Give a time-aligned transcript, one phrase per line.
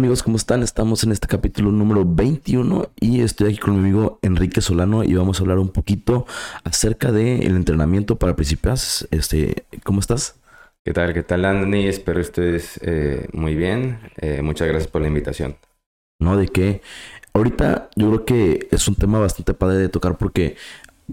[0.00, 0.22] amigos?
[0.22, 0.62] ¿Cómo están?
[0.62, 5.12] Estamos en este capítulo número 21 y estoy aquí con mi amigo Enrique Solano y
[5.12, 6.26] vamos a hablar un poquito
[6.64, 9.06] acerca del entrenamiento para principiantes.
[9.10, 10.40] Este, ¿Cómo estás?
[10.86, 11.12] ¿Qué tal?
[11.12, 11.86] ¿Qué tal, Anthony?
[11.86, 14.00] Espero estés eh, muy bien.
[14.16, 15.56] Eh, muchas gracias por la invitación.
[16.18, 16.80] No, de qué.
[17.34, 20.56] Ahorita yo creo que es un tema bastante padre de tocar porque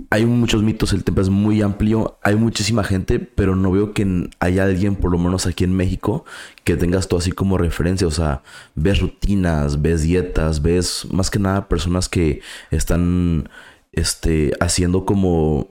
[0.10, 4.30] hay muchos mitos, el tema es muy amplio, hay muchísima gente, pero no veo que
[4.40, 6.26] haya alguien, por lo menos aquí en México,
[6.64, 8.08] que tengas todo así como referencia.
[8.08, 8.44] O sea,
[8.76, 12.42] ves rutinas, ves dietas, ves más que nada personas que
[12.72, 13.50] están
[13.92, 15.70] este, haciendo como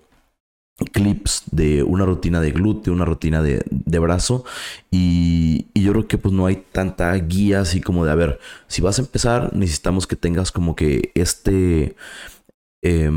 [0.93, 4.45] clips de una rutina de glúteo, una rutina de, de brazo
[4.91, 8.39] y, y, yo creo que pues no hay tanta guía así como de, a ver,
[8.67, 11.97] si vas a empezar necesitamos que tengas como que este
[12.87, 13.11] eh,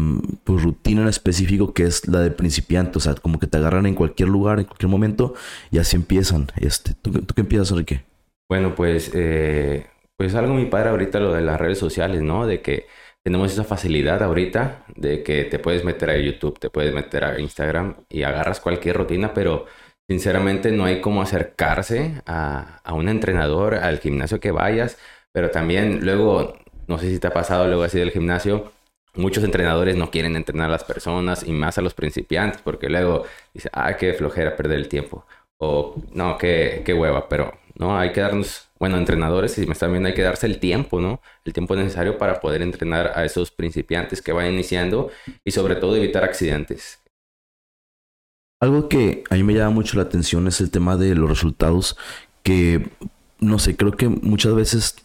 [0.44, 3.86] pues rutina en específico que es la de principiante, o sea, como que te agarran
[3.86, 5.36] en cualquier lugar, en cualquier momento
[5.70, 6.48] y así empiezan.
[6.56, 8.04] Este, ¿tú, tú qué empiezas, Enrique?
[8.50, 9.86] Bueno, pues, eh,
[10.18, 12.48] pues algo mi padre ahorita lo de las redes sociales, ¿no?
[12.48, 12.88] De que
[13.24, 17.40] tenemos esa facilidad ahorita de que te puedes meter a YouTube, te puedes meter a
[17.40, 19.68] Instagram y agarras cualquier rutina, pero
[20.10, 24.98] sinceramente no hay cómo acercarse a, a un entrenador, al gimnasio que vayas,
[25.32, 28.72] pero también luego, no sé si te ha pasado luego así del gimnasio,
[29.16, 33.26] muchos entrenadores no quieren entrenar a las personas y más a los principiantes porque luego
[33.54, 35.26] dice, ah, qué flojera perder el tiempo.
[35.58, 39.92] O no, qué, qué hueva, pero no, hay que darnos, bueno, entrenadores, si me están
[39.92, 41.22] viendo, hay que darse el tiempo, ¿no?
[41.46, 45.10] El tiempo necesario para poder entrenar a esos principiantes que van iniciando
[45.46, 47.02] y sobre todo evitar accidentes.
[48.62, 51.98] Algo que a mí me llama mucho la atención es el tema de los resultados
[52.44, 52.90] que,
[53.40, 54.96] no sé, creo que muchas veces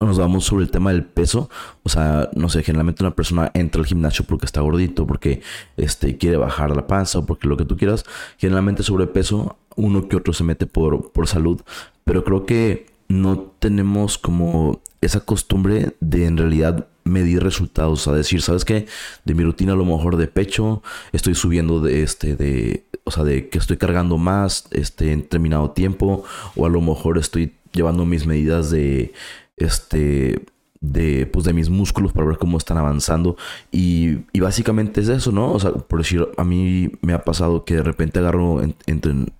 [0.00, 1.48] nos vamos sobre el tema del peso.
[1.82, 5.42] O sea, no sé, generalmente una persona entra al gimnasio porque está gordito, porque
[5.76, 8.04] este, quiere bajar la panza o porque lo que tú quieras.
[8.38, 11.60] Generalmente sobrepeso, uno que otro se mete por, por salud.
[12.04, 18.08] Pero creo que no tenemos como esa costumbre de en realidad medir resultados.
[18.08, 18.86] A decir, ¿sabes qué?
[19.24, 23.24] De mi rutina a lo mejor de pecho, estoy subiendo de este, de, o sea,
[23.24, 26.24] de que estoy cargando más, este, en determinado tiempo.
[26.56, 29.12] O a lo mejor estoy llevando mis medidas de
[29.56, 30.44] este
[30.80, 33.36] de pues de mis músculos para ver cómo están avanzando
[33.72, 35.52] y, y, básicamente es eso, ¿no?
[35.52, 38.60] O sea, por decir, a mí me ha pasado que de repente agarro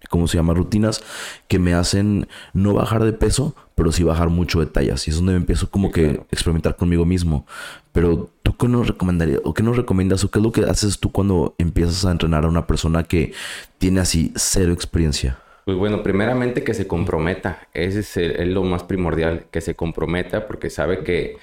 [0.08, 0.54] ¿cómo se llama?
[0.54, 1.02] Rutinas
[1.48, 5.16] que me hacen no bajar de peso, pero sí bajar mucho de tallas y es
[5.16, 6.26] donde me empiezo como que claro.
[6.30, 7.46] experimentar conmigo mismo.
[7.92, 10.98] Pero tú qué nos recomendarías o qué nos recomiendas o qué es lo que haces
[10.98, 13.32] tú cuando empiezas a entrenar a una persona que
[13.78, 15.38] tiene así cero experiencia?
[15.64, 17.68] Pues bueno, primeramente que se comprometa.
[17.72, 21.38] Ese es, el, lo más primordial, que se comprometa porque sabe que,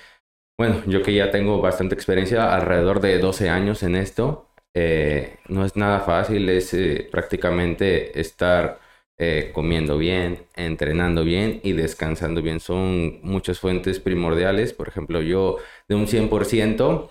[0.58, 5.66] bueno, yo que ya tengo bastante experiencia, alrededor de 12 años en esto, eh, no
[5.66, 8.80] es nada fácil, es eh, prácticamente estar
[9.18, 12.60] eh, comiendo bien, entrenando bien y descansando bien.
[12.60, 14.74] Son muchas fuentes primordiales.
[14.74, 15.58] Por ejemplo, yo
[15.88, 17.10] de un 100%,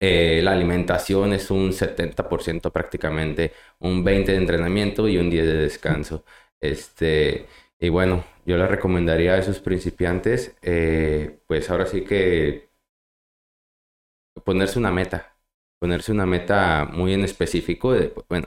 [0.00, 5.62] eh, la alimentación es un 70% prácticamente, un 20% de entrenamiento y un 10% de
[5.64, 6.24] descanso.
[6.60, 7.46] Este,
[7.78, 12.68] y bueno, yo le recomendaría a esos principiantes, eh, pues ahora sí que
[14.44, 15.36] ponerse una meta,
[15.78, 18.46] ponerse una meta muy en específico de, bueno,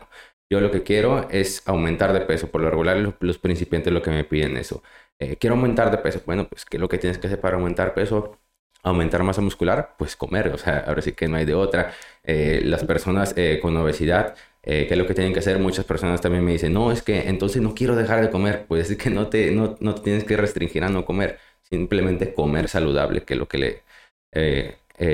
[0.50, 4.01] yo lo que quiero es aumentar de peso, por lo regular los, los principiantes lo
[4.01, 4.83] que me piden eso.
[5.19, 7.56] Eh, quiero aumentar de peso, bueno, pues ¿qué es lo que tienes que hacer para
[7.57, 8.41] aumentar peso?
[8.84, 11.94] Aumentar masa muscular, pues comer, o sea, ahora sí que no hay de otra.
[12.24, 15.59] Eh, las personas eh, con obesidad, eh, ¿qué es lo que tienen que hacer?
[15.59, 18.90] Muchas personas también me dicen, no, es que entonces no quiero dejar de comer, pues
[18.92, 23.24] es que no te, no, no tienes que restringir a no comer, simplemente comer saludable,
[23.24, 23.84] que es lo que le...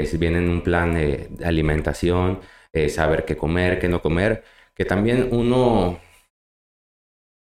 [0.06, 2.40] si viene en un plan de alimentación,
[2.90, 4.44] saber qué comer, qué no comer,
[4.76, 6.00] que también uno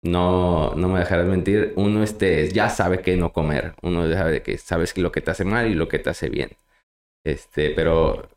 [0.05, 4.59] no, no me dejarás mentir, uno este, ya sabe que no comer, uno sabe que
[4.59, 6.51] sabes lo que te hace mal y lo que te hace bien.
[7.25, 8.29] Este, pero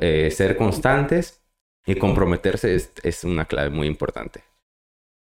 [0.00, 1.42] eh, ser constantes
[1.86, 4.42] y comprometerse es, es, una clave muy importante.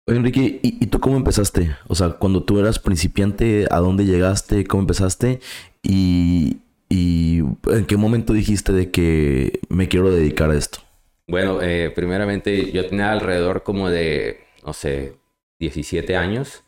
[0.08, 1.76] Enrique, ¿y, ¿y, tú cómo empezaste?
[1.88, 4.66] O sea, cuando tú eras principiante, ¿a dónde llegaste?
[4.66, 5.42] ¿Cómo empezaste?
[5.84, 10.80] Y, y en qué momento dijiste de que me quiero dedicar a esto?
[11.28, 15.16] Bueno, eh, primeramente yo tenía alrededor como de, no sé,
[15.62, 16.66] 17 años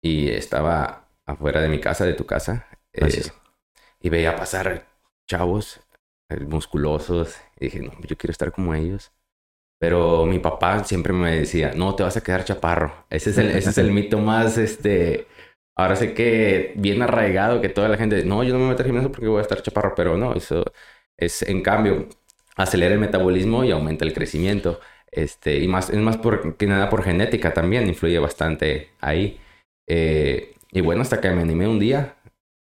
[0.00, 3.24] y estaba afuera de mi casa, de tu casa, eh,
[4.00, 4.86] y veía pasar
[5.28, 5.80] chavos
[6.30, 9.12] eh, musculosos y dije, no, yo quiero estar como ellos.
[9.80, 13.06] Pero mi papá siempre me decía, no, te vas a quedar chaparro.
[13.10, 15.26] Ese es el, ese es el mito más, este,
[15.76, 18.86] ahora sé que bien arraigado, que toda la gente, no, yo no me meto al
[18.86, 20.64] gimnasio porque voy a estar chaparro, pero no, eso
[21.16, 22.08] es, en cambio,
[22.54, 24.80] acelera el metabolismo y aumenta el crecimiento.
[25.12, 29.38] Este, y más, es más por, que nada por genética también, influye bastante ahí.
[29.88, 32.16] Eh, y bueno, hasta que me animé un día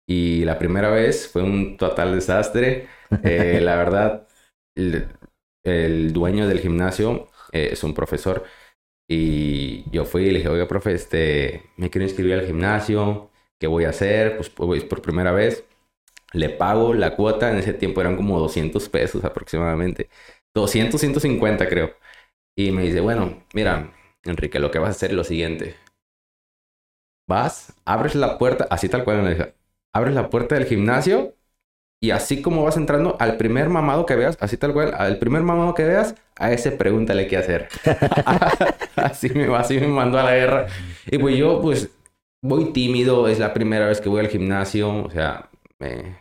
[0.07, 2.89] Y la primera vez fue un total desastre.
[3.25, 4.29] Eh, la verdad,
[4.77, 8.45] el, dueño del gimnasio eh, es un profesor.
[9.09, 13.31] Y yo fui y le dije, oiga, profe, este, me quiero inscribir al gimnasio.
[13.61, 14.37] ¿Qué voy a hacer?
[14.37, 15.65] Pues, pues por primera vez.
[16.33, 17.51] Le pago la cuota.
[17.51, 20.09] En ese tiempo eran como 200 pesos aproximadamente.
[20.55, 21.95] 200, 150 creo.
[22.61, 23.91] Y me dice, bueno, mira,
[24.23, 25.77] Enrique, lo que vas a hacer es lo siguiente.
[27.27, 29.47] Vas, abres la puerta, así tal cual me dijo,
[29.95, 31.35] abres la puerta del gimnasio
[32.03, 35.43] y así como vas entrando, al primer mamado que veas, así tal cual, al primer
[35.43, 37.69] mamado que veas, a ese pregúntale qué hacer.
[38.97, 40.67] así, me, así me mandó a la guerra.
[41.07, 41.91] Y pues yo, pues,
[42.43, 45.49] voy tímido, es la primera vez que voy al gimnasio, o sea,
[45.79, 46.21] me...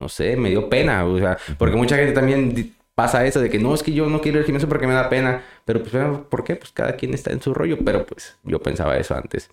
[0.00, 3.58] No sé, me dio pena, o sea, porque mucha gente también pasa eso de que
[3.58, 5.42] no, es que yo no quiero ir gimnasio porque me da pena.
[5.64, 5.94] Pero pues,
[6.28, 6.56] ¿por qué?
[6.56, 7.78] Pues cada quien está en su rollo.
[7.84, 9.50] Pero pues yo pensaba eso antes.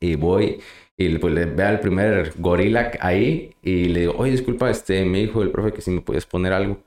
[0.00, 0.60] Y voy
[0.96, 5.18] y pues le veo al primer gorila ahí y le digo, oye, disculpa, este, me
[5.18, 6.78] dijo el profe que si me puedes poner algo.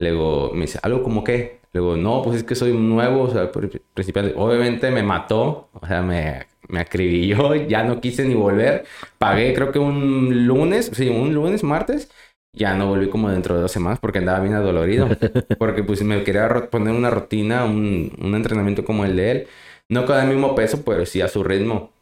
[0.00, 1.60] Le digo, me dice, ¿algo como qué?
[1.72, 3.50] Le digo, no, pues es que soy nuevo, o sea,
[3.94, 8.84] principalmente, obviamente me mató, o sea, me, me acribilló, ya no quise ni volver.
[9.18, 12.10] Pagué creo que un lunes, sí, un lunes, martes,
[12.56, 15.08] ya no volví como dentro de dos semanas porque andaba bien adolorido.
[15.58, 19.48] Porque pues me quería poner una rutina, un, un, entrenamiento como el de él.
[19.88, 21.92] No con el mismo peso, pero sí a su ritmo.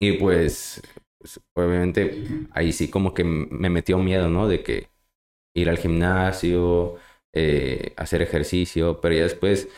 [0.00, 0.82] Y pues,
[1.18, 4.48] pues, obviamente ahí sí como que me metió miedo, ¿no?
[4.48, 4.88] De que
[5.54, 6.96] ir al gimnasio,
[7.34, 9.68] eh, hacer ejercicio, pero ya después,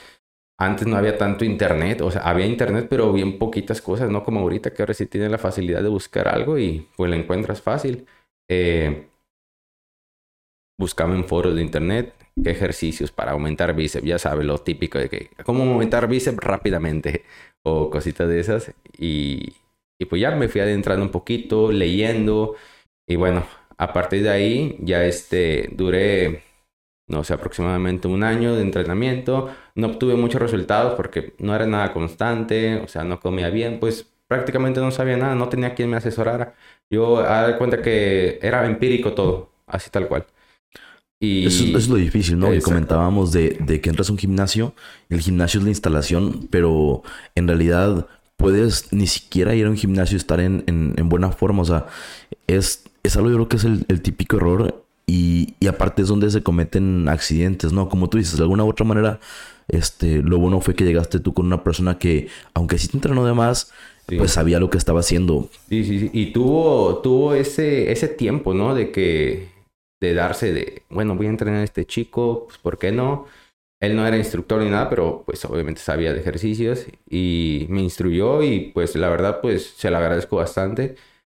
[0.59, 4.25] antes no había tanto internet, o sea, había internet, pero bien poquitas cosas, ¿no?
[4.25, 7.63] Como ahorita que ahora sí tiene la facilidad de buscar algo y pues lo encuentras
[7.63, 8.07] fácil.
[8.49, 9.09] Eh,
[10.79, 15.09] buscaba en foros de internet qué ejercicios para aumentar bíceps, ya sabes, lo típico de
[15.09, 17.25] que cómo aumentar bíceps rápidamente
[17.65, 19.55] o cositas de esas y,
[19.99, 22.57] y pues ya me fui adentrando un poquito, leyendo
[23.09, 23.47] y bueno,
[23.79, 26.43] a partir de ahí ya este duré
[27.09, 29.51] no sé, aproximadamente un año de entrenamiento.
[29.75, 34.13] No obtuve muchos resultados porque no era nada constante, o sea, no comía bien, pues
[34.27, 36.55] prácticamente no sabía nada, no tenía quien me asesorara.
[36.91, 40.27] Yo a cuenta que era empírico todo, así tal cual.
[41.21, 41.47] Y...
[41.47, 42.53] Eso, es lo difícil, ¿no?
[42.55, 44.75] Y comentábamos de, de, que entras a un gimnasio,
[45.09, 47.03] el gimnasio es la instalación, pero
[47.35, 51.63] en realidad puedes ni siquiera ir a un gimnasio y estar en, en, buena forma.
[51.63, 51.87] O sea,
[52.47, 56.09] es, es algo yo creo que es el, el típico error y, y, aparte es
[56.09, 57.89] donde se cometen accidentes, ¿no?
[57.89, 59.21] Como tú dices, de alguna u otra manera,
[59.69, 63.25] este, lo bueno fue que llegaste tú con una persona que, aunque sí te entrenó
[63.25, 63.73] de más,
[64.07, 65.49] pues sabía lo que estaba haciendo.
[65.69, 66.11] Sí, sí, sí.
[66.13, 68.75] Y tuvo, tuvo ese, ese tiempo, ¿no?
[68.75, 69.56] De que
[70.01, 73.27] de darse de, bueno, voy a entrenar a este chico, pues ¿por qué no?
[73.81, 78.43] Él no era instructor ni nada, pero pues obviamente sabía de ejercicios y me instruyó
[78.43, 80.97] y pues la verdad pues se lo agradezco bastante.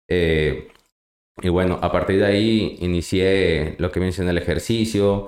[0.10, 0.70] Eh,
[1.42, 5.28] y bueno, a partir de ahí inicié lo que mencioné el ejercicio,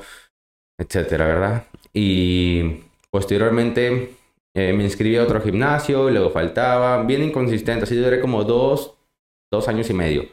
[0.80, 1.68] etcétera, ¿verdad?
[1.94, 2.82] Y
[3.12, 4.16] posteriormente
[4.56, 8.96] eh, me inscribí a otro gimnasio, luego faltaba, bien inconsistente, así duré como dos,
[9.52, 10.24] dos años y medio.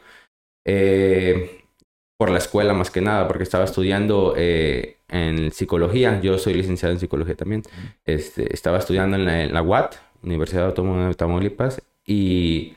[0.65, 1.58] Eh,
[2.19, 6.19] por la escuela más que nada, porque estaba estudiando eh, en psicología.
[6.19, 7.63] Yo soy licenciado en psicología también.
[8.03, 12.75] Este, estaba estudiando en la, en la UAT, Universidad Autónoma de Tamaulipas, y,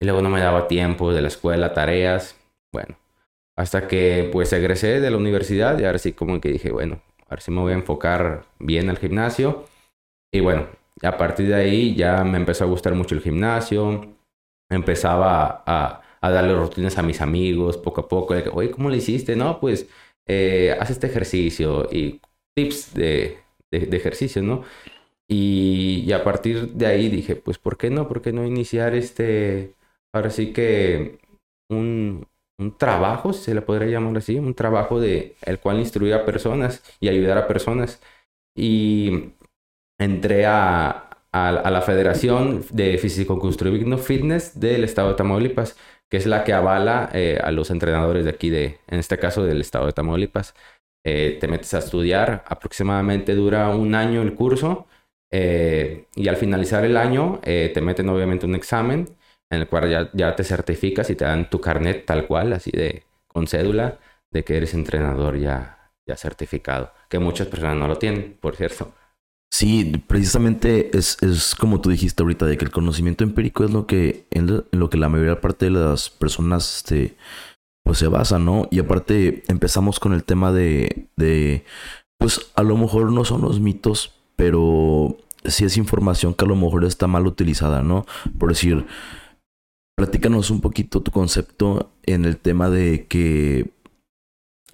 [0.00, 2.38] luego no me daba tiempo de la escuela, tareas.
[2.72, 2.98] Bueno,
[3.56, 7.00] hasta que pues egresé de la universidad y ahora sí como que dije, bueno,
[7.30, 9.64] ahora sí me voy a enfocar bien al gimnasio.
[10.30, 10.66] Y bueno,
[11.02, 14.14] a partir de ahí ya me empezó a gustar mucho el gimnasio.
[14.68, 18.34] Empezaba a a darle rutinas a mis amigos poco a poco.
[18.34, 19.36] De Oye, ¿cómo le hiciste?
[19.36, 19.88] No, pues
[20.26, 22.20] eh, haz este ejercicio y
[22.54, 23.38] tips de,
[23.70, 24.64] de, ejercicio, ¿no?
[25.28, 28.08] Y, a partir de ahí dije, pues, ¿por qué no?
[28.08, 29.74] ¿Por qué no iniciar este,
[30.12, 31.18] ahora sí que
[31.70, 32.26] un,
[32.58, 36.24] un trabajo, si se le podría llamar así, un trabajo de el cual instruir a
[36.24, 38.00] personas y ayudar a personas.
[38.56, 39.32] Y
[39.98, 45.76] entré a, a, la Federación de Físico Construido Fitness del Estado de Tamaulipas
[46.10, 49.44] que es la que avala eh, a los entrenadores de aquí, de, en este caso
[49.44, 50.54] del estado de Tamaulipas.
[51.04, 54.86] Eh, te metes a estudiar, aproximadamente dura un año el curso
[55.30, 59.08] eh, y al finalizar el año te meten obviamente un examen
[59.50, 62.70] en el cual ya, ya te certificas y te dan tu carnet tal cual, así
[62.70, 63.98] de con cédula,
[64.30, 68.94] de que eres entrenador ya, ya certificado, que muchas personas no lo tienen, por cierto.
[69.56, 73.86] Sí, precisamente es, es, como tú dijiste ahorita, de que el conocimiento empírico es lo
[73.86, 77.16] que, en lo que la mayor parte de las personas, este,
[77.84, 78.66] pues se basa, ¿no?
[78.72, 81.64] Y aparte empezamos con el tema de, de,
[82.18, 86.56] pues a lo mejor no son los mitos, pero sí es información que a lo
[86.56, 88.06] mejor está mal utilizada, ¿no?
[88.40, 88.86] Por decir,
[89.96, 93.70] platícanos un poquito tu concepto en el tema de que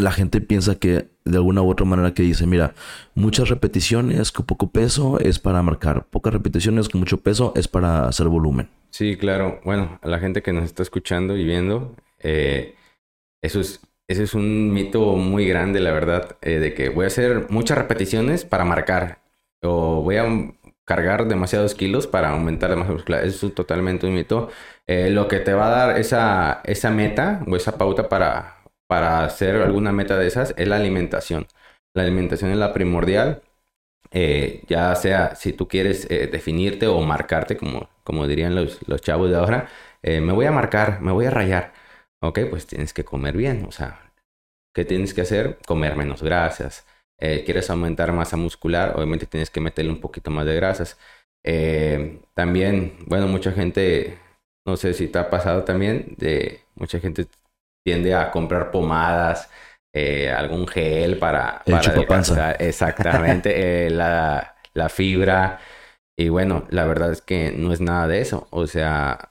[0.00, 2.74] la gente piensa que de alguna u otra manera que dice, mira,
[3.14, 8.08] muchas repeticiones con poco peso es para marcar, pocas repeticiones con mucho peso es para
[8.08, 8.68] hacer volumen.
[8.90, 9.60] Sí, claro.
[9.64, 12.74] Bueno, a la gente que nos está escuchando y viendo, eh,
[13.42, 17.08] eso es, ese es un mito muy grande, la verdad, eh, de que voy a
[17.08, 19.20] hacer muchas repeticiones para marcar
[19.62, 20.54] o voy a
[20.84, 23.24] cargar demasiados kilos para aumentar la masa muscular.
[23.24, 24.48] Eso es totalmente un mito.
[24.86, 28.59] Eh, lo que te va a dar esa, esa meta o esa pauta para,
[28.90, 31.46] para hacer alguna meta de esas es la alimentación.
[31.94, 33.40] La alimentación es la primordial.
[34.10, 39.00] Eh, ya sea si tú quieres eh, definirte o marcarte, como, como dirían los, los
[39.00, 39.68] chavos de ahora,
[40.02, 41.72] eh, me voy a marcar, me voy a rayar.
[42.20, 43.64] Ok, pues tienes que comer bien.
[43.68, 44.12] O sea,
[44.74, 45.58] ¿qué tienes que hacer?
[45.66, 46.84] Comer menos grasas.
[47.18, 50.98] quieres aumentar masa muscular, obviamente tienes que meterle un poquito más de grasas.
[52.34, 54.18] también, bueno, mucha gente,
[54.66, 57.26] no sé si te ha pasado también, de mucha gente
[57.84, 59.50] tiende a comprar pomadas,
[59.92, 61.62] eh, algún gel para...
[61.66, 65.60] El para Exactamente, eh, la, la fibra.
[66.16, 68.46] Y bueno, la verdad es que no es nada de eso.
[68.50, 69.30] O sea,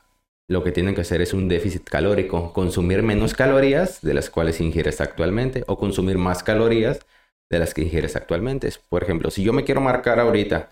[0.49, 4.59] lo que tienen que hacer es un déficit calórico, consumir menos calorías de las cuales
[4.59, 7.05] ingieres actualmente o consumir más calorías
[7.51, 8.69] de las que ingieres actualmente.
[8.89, 10.69] Por ejemplo, si yo me quiero marcar ahorita,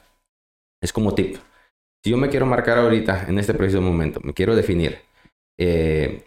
[0.82, 1.38] es como tip,
[2.04, 5.00] si yo me quiero marcar ahorita, en este preciso momento, me quiero definir,
[5.60, 6.26] eh,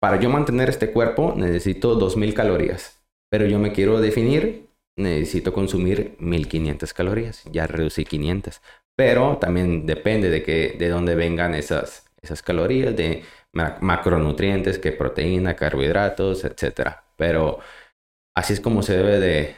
[0.00, 6.16] para yo mantener este cuerpo necesito 2000 calorías, pero yo me quiero definir, necesito consumir
[6.18, 8.60] 1500 calorías, ya reducí 500.
[8.96, 15.56] Pero también depende de, que, de dónde vengan esas, esas calorías, de macronutrientes, que proteína,
[15.56, 16.96] carbohidratos, etc.
[17.16, 17.58] Pero
[18.34, 19.56] así es como se debe de...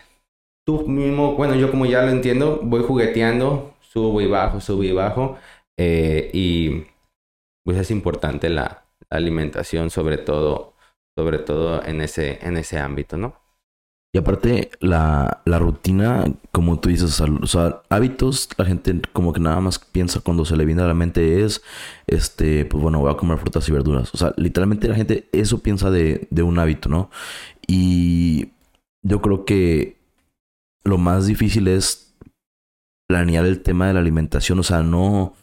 [0.66, 4.92] Tú mismo, bueno, yo como ya lo entiendo, voy jugueteando, subo y bajo, subo y
[4.92, 5.38] bajo,
[5.78, 6.85] eh, y
[7.64, 10.74] pues es importante la, alimentación, sobre todo,
[11.16, 13.40] sobre todo en ese, en ese ámbito, ¿no?
[14.14, 19.40] Y aparte, la, la rutina, como tú dices, o sea, hábitos, la gente como que
[19.40, 21.62] nada más piensa cuando se le viene a la mente es,
[22.06, 24.14] este, pues bueno, voy a comer frutas y verduras.
[24.14, 27.10] O sea, literalmente la gente eso piensa de, de un hábito, ¿no?
[27.66, 28.52] Y
[29.02, 29.98] yo creo que
[30.84, 32.16] lo más difícil es
[33.06, 35.34] planear el tema de la alimentación, o sea, no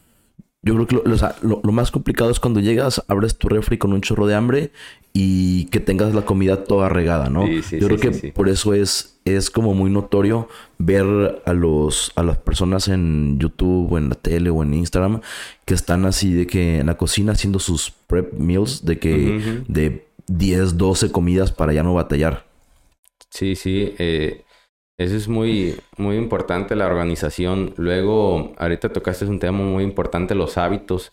[0.66, 1.08] yo creo que
[1.42, 4.72] lo, lo, más complicado es cuando llegas, abres tu refri con un chorro de hambre
[5.12, 7.46] y que tengas la comida toda regada, ¿no?
[7.46, 12.38] Yo creo que por eso es, es como muy notorio ver a los a las
[12.38, 15.20] personas en YouTube o en la tele o en Instagram
[15.64, 20.08] que están así de que en la cocina haciendo sus prep meals de que de
[20.26, 22.44] 10, 12 comidas para ya no batallar.
[23.30, 23.94] Sí, sí.
[23.98, 24.42] Eh,
[24.98, 27.74] eso es muy, muy importante, la organización.
[27.76, 31.12] Luego, ahorita tocaste un tema muy importante, los hábitos.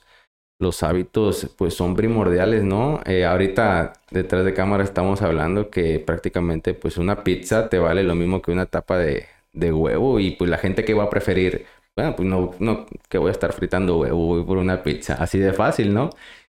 [0.59, 3.01] Los hábitos, pues, son primordiales, ¿no?
[3.05, 8.15] Eh, ahorita, detrás de cámara, estamos hablando que prácticamente, pues, una pizza te vale lo
[8.15, 10.19] mismo que una tapa de, de huevo.
[10.19, 13.31] Y, pues, la gente que va a preferir, bueno, pues, no, no, que voy a
[13.31, 15.15] estar fritando huevo, voy por una pizza.
[15.15, 16.09] Así de fácil, ¿no?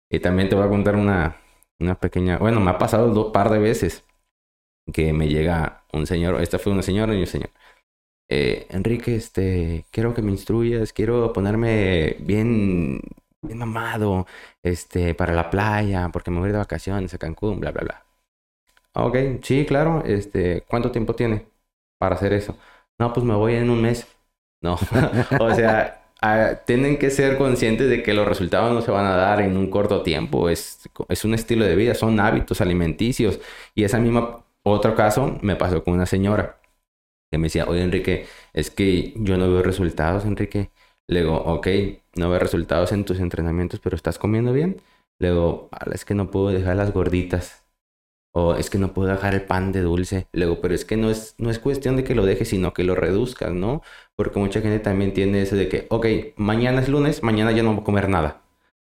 [0.09, 1.37] Y también te voy a contar una,
[1.79, 2.37] una pequeña...
[2.37, 4.03] Bueno, me ha pasado dos par de veces
[4.93, 7.49] que me llega un señor, esta fue una señora y un señor.
[8.29, 13.01] Eh, Enrique, este, quiero que me instruyas, quiero ponerme bien,
[13.41, 14.25] bien mamado,
[14.63, 18.05] este, para la playa, porque me voy de vacaciones a Cancún, bla, bla, bla.
[18.93, 21.47] Ok, sí, claro, este, ¿cuánto tiempo tiene
[21.97, 22.57] para hacer eso?
[22.99, 24.07] No, pues me voy en un mes.
[24.63, 24.77] No,
[25.39, 26.03] o sea,
[26.65, 29.71] tienen que ser conscientes de que los resultados no se van a dar en un
[29.71, 30.49] corto tiempo.
[30.49, 33.39] Es, es un estilo de vida, son hábitos alimenticios.
[33.73, 36.61] Y esa misma otro caso me pasó con una señora
[37.31, 40.71] que me decía, oye Enrique, es que yo no veo resultados, Enrique.
[41.07, 41.67] Le digo, ok,
[42.15, 44.81] no veo resultados en tus entrenamientos, pero ¿estás comiendo bien?
[45.19, 47.65] Le digo, es que no puedo dejar las gorditas.
[48.33, 50.27] O es que no puedo dejar el pan de dulce.
[50.31, 52.73] Le digo, pero es que no es, no es cuestión de que lo dejes, sino
[52.73, 53.81] que lo reduzcas, ¿no?
[54.15, 56.05] Porque mucha gente también tiene eso de que, ok,
[56.37, 58.43] mañana es lunes, mañana ya no voy a comer nada.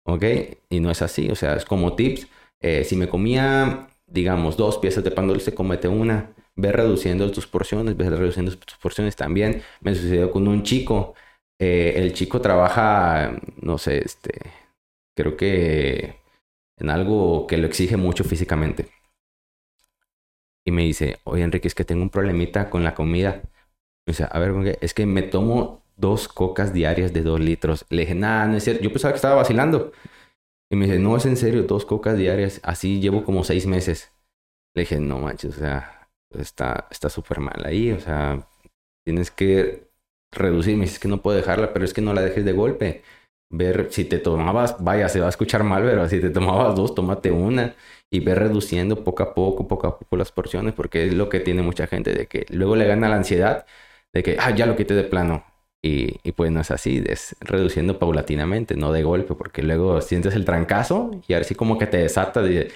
[0.05, 0.25] ¿Ok?
[0.71, 2.29] Y no es así, o sea, es como tips.
[2.61, 6.35] Eh, si me comía digamos, dos piezas de pan dulce, comete una.
[6.57, 9.63] Ve reduciendo tus porciones, ve reduciendo tus porciones también.
[9.81, 11.15] Me sucedió con un chico.
[11.59, 14.33] Eh, el chico trabaja, no sé, este,
[15.17, 16.21] creo que
[16.79, 18.91] en algo que lo exige mucho físicamente.
[20.65, 23.43] Y me dice, oye Enrique, es que tengo un problemita con la comida.
[24.07, 27.85] O sea, a ver, es que me tomo dos cocas diarias de dos litros.
[27.91, 28.83] Le dije, nada, no es cierto.
[28.83, 29.93] Yo pensaba que estaba vacilando.
[30.75, 32.61] Y me dice, no, es en serio, dos cocas diarias.
[32.65, 34.13] Así llevo como seis meses.
[34.75, 37.93] Le dije, no manches, o sea, está súper mal ahí.
[37.93, 38.49] O sea,
[39.07, 39.89] tienes que
[40.33, 40.77] reducir.
[40.77, 43.05] Me dice, es que no puedo dejarla, pero es que no la dejes de golpe.
[43.51, 46.95] ver si te tomabas, vaya, se va a escuchar mal, pero si te tomabas dos,
[46.95, 47.77] tómate una
[48.11, 51.41] y ver reduciendo poco a poco, poco a poco las porciones, porque es lo que
[51.41, 53.67] tiene mucha gente, de que luego le gana la ansiedad
[54.13, 55.45] de que, ah, ya lo quité de plano.
[55.87, 60.35] Y, y pues no es así, es reduciendo paulatinamente, no de golpe, porque luego sientes
[60.35, 62.73] el trancazo y ahora sí como que te desata de,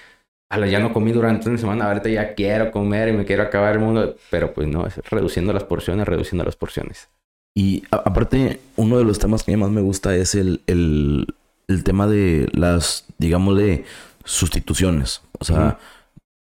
[0.51, 3.73] ala, ya no comí durante una semana, ahorita ya quiero comer y me quiero acabar
[3.73, 7.09] el mundo, pero pues no, es reduciendo las porciones, reduciendo las porciones.
[7.57, 11.35] Y aparte, uno de los temas que más me gusta es el, el,
[11.67, 13.87] el tema de las, digámosle,
[14.23, 15.23] sustituciones.
[15.41, 15.79] O sea,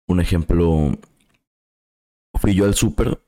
[0.08, 0.98] un ejemplo,
[2.34, 3.20] fui yo al súper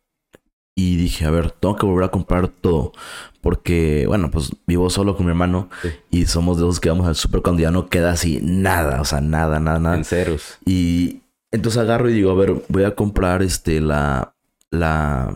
[0.79, 2.93] y dije, a ver, tengo que volver a comprar todo.
[3.41, 5.69] Porque, bueno, pues vivo solo con mi hermano
[6.09, 9.05] y somos de los que vamos al súper cuando ya no queda así nada, o
[9.05, 9.97] sea, nada, nada, nada.
[9.97, 10.59] En ceros.
[10.65, 14.37] Y entonces agarro y digo, a ver, voy a comprar este, la,
[14.71, 15.35] la,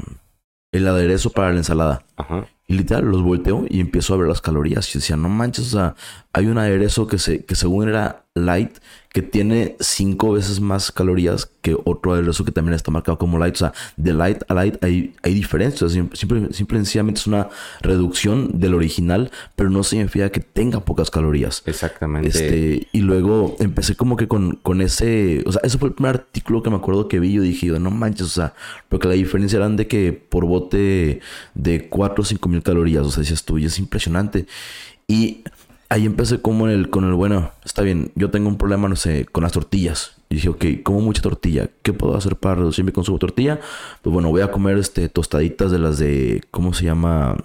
[0.70, 2.04] el aderezo para la ensalada.
[2.16, 2.46] Ajá.
[2.68, 4.94] Y literal, los volteo y empiezo a ver las calorías.
[4.94, 5.96] Y decía, no manches, o sea,
[6.32, 8.78] hay un aderezo que, se, que según era light,
[9.12, 13.54] que tiene cinco veces más calorías que otro aderezo que también está marcado como light.
[13.54, 15.92] O sea, de light a light hay, hay diferencias.
[15.92, 17.48] Simple, simple, sencillamente es una
[17.82, 21.62] reducción del original, pero no significa que tenga pocas calorías.
[21.66, 22.28] Exactamente.
[22.28, 26.16] Este, y luego empecé como que con, con ese, o sea, ese fue el primer
[26.16, 27.34] artículo que me acuerdo que vi.
[27.34, 28.54] Yo dije, no manches, o sea,
[28.88, 31.20] porque la diferencia era de que por bote
[31.54, 34.46] de 4 o 5 mil calorías, o sea, decías tú, y es impresionante.
[35.06, 35.44] Y
[35.92, 38.96] ahí empecé como en el, con el, bueno, está bien, yo tengo un problema, no
[38.96, 40.16] sé, con las tortillas.
[40.30, 41.68] Y dije, ok, como mucha tortilla.
[41.82, 43.60] ¿Qué puedo hacer para reducir mi consumo de tortilla?
[44.00, 47.36] Pues bueno, voy a comer este, tostaditas de las de, ¿cómo se llama?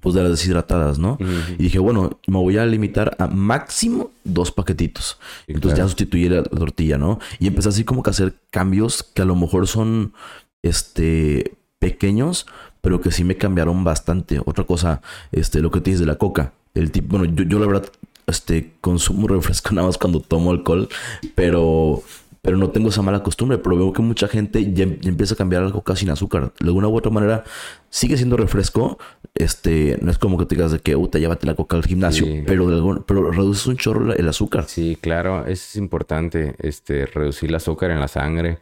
[0.00, 1.18] Pues de las deshidratadas, ¿no?
[1.58, 5.18] Y dije, bueno, me voy a limitar a máximo dos paquetitos.
[5.46, 5.86] Sí, Entonces claro.
[5.86, 7.18] ya sustituí la, la tortilla, ¿no?
[7.38, 10.14] Y empecé así como que a hacer cambios que a lo mejor son,
[10.62, 12.46] este, pequeños,
[12.80, 14.40] pero que sí me cambiaron bastante.
[14.44, 15.02] Otra cosa,
[15.32, 16.52] este, lo que te dices de la coca.
[16.76, 17.86] El tipo, bueno, yo, yo la verdad,
[18.26, 20.88] este, consumo refresco nada más cuando tomo alcohol,
[21.34, 22.02] pero,
[22.42, 23.58] pero no tengo esa mala costumbre.
[23.58, 26.52] Pero veo que mucha gente ya, ya empieza a cambiar a la coca sin azúcar.
[26.60, 27.44] De alguna u otra manera,
[27.90, 28.98] sigue siendo refresco.
[29.34, 32.24] Este, no es como que te digas de que, puta, llévate la coca al gimnasio,
[32.24, 32.42] Sí.
[32.46, 34.64] pero, de algún- pero reduces un chorro el azúcar.
[34.66, 38.58] Sí, claro, es importante, este, reducir el azúcar en la sangre.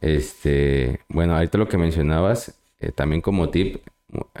[0.00, 3.78] Este, bueno, ahorita lo que mencionabas, eh, también como tip,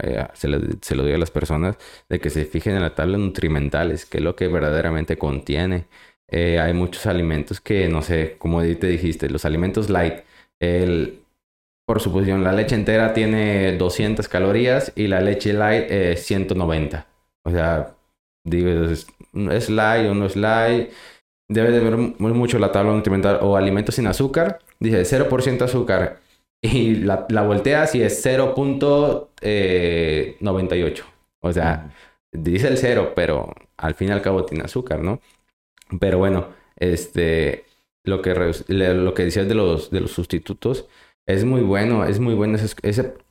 [0.02, 1.76] eh, se, lo, se lo a las personas,
[2.08, 5.86] de que se fijen en la tabla nutrimentales, que es lo que verdaderamente contiene.
[6.28, 10.20] Eh, hay muchos alimentos que, no sé, como te dijiste, los alimentos light,
[10.60, 11.20] el,
[11.86, 17.06] por suposición, la leche entera tiene 200 calorías y la leche light eh, 190.
[17.44, 17.94] O sea,
[18.44, 19.06] digo, es,
[19.50, 20.90] es light o no es light.
[21.48, 24.60] Debe de ver mu- mucho la tabla nutrimental o alimentos sin azúcar.
[24.80, 26.20] Dice 0% azúcar
[26.64, 31.04] y la, la volteas y es 0.98.
[31.40, 31.92] O sea,
[32.32, 35.20] dice el cero, pero al fin y al cabo tiene azúcar, ¿no?
[36.00, 37.66] Pero bueno, este,
[38.04, 38.34] lo que,
[38.68, 40.86] lo que decías de los, de los sustitutos
[41.26, 42.56] es muy bueno, es muy bueno.
[42.56, 42.74] Esos,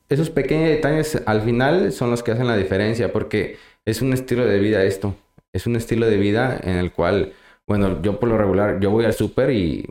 [0.10, 4.46] esos pequeños detalles al final son los que hacen la diferencia porque es un estilo
[4.46, 5.16] de vida esto.
[5.54, 7.34] Es un estilo de vida en el cual,
[7.68, 9.88] bueno, yo por lo regular, yo voy al súper y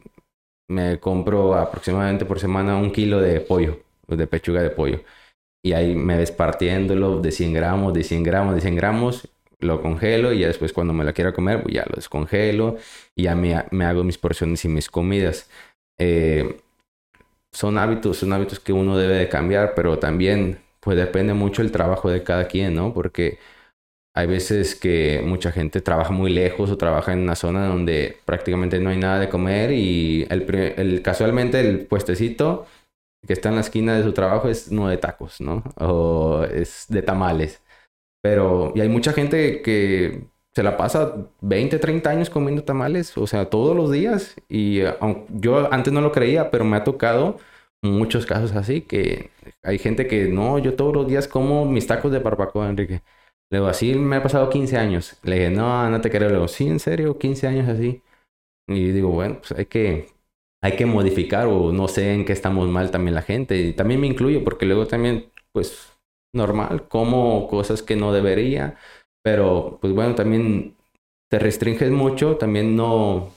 [0.72, 5.00] me compro aproximadamente por semana un kilo de pollo, de pechuga de pollo.
[5.62, 9.28] Y ahí me ves partiéndolo de 100 gramos, de 100 gramos, de 100 gramos,
[9.60, 12.76] lo congelo y ya después cuando me la quiera comer, pues ya lo descongelo
[13.14, 15.48] y ya me, me hago mis porciones y mis comidas.
[15.98, 16.56] Eh,
[17.52, 21.70] son hábitos, son hábitos que uno debe de cambiar, pero también pues depende mucho el
[21.72, 22.92] trabajo de cada quien, ¿no?
[22.94, 23.38] Porque
[24.14, 28.78] hay veces que mucha gente trabaja muy lejos o trabaja en una zona donde prácticamente
[28.78, 30.42] no hay nada de comer y el,
[30.76, 32.66] el- casualmente el puestecito
[33.26, 35.62] que está en la esquina de su trabajo es uno de tacos, ¿no?
[35.78, 37.62] O es de tamales.
[38.22, 43.26] Pero, y hay mucha gente que se la pasa 20, 30 años comiendo tamales, o
[43.26, 44.36] sea, todos los días.
[44.48, 44.80] Y
[45.30, 47.38] yo antes no lo creía, pero me ha tocado
[47.82, 49.30] muchos casos así, que
[49.62, 53.02] hay gente que no, yo todos los días como mis tacos de barbacoa, Enrique.
[53.52, 55.18] Le digo, así me ha pasado 15 años.
[55.22, 56.28] Le dije, no, no te creo.
[56.30, 58.02] Le digo, sí, en serio, 15 años así.
[58.68, 60.08] Y digo, bueno, pues hay que,
[60.62, 63.56] hay que modificar o no sé en qué estamos mal también la gente.
[63.58, 65.92] Y también me incluyo porque luego también, pues,
[66.34, 68.78] normal, como cosas que no debería.
[69.22, 70.76] Pero, pues bueno, también
[71.30, 73.32] te restringes mucho, también no,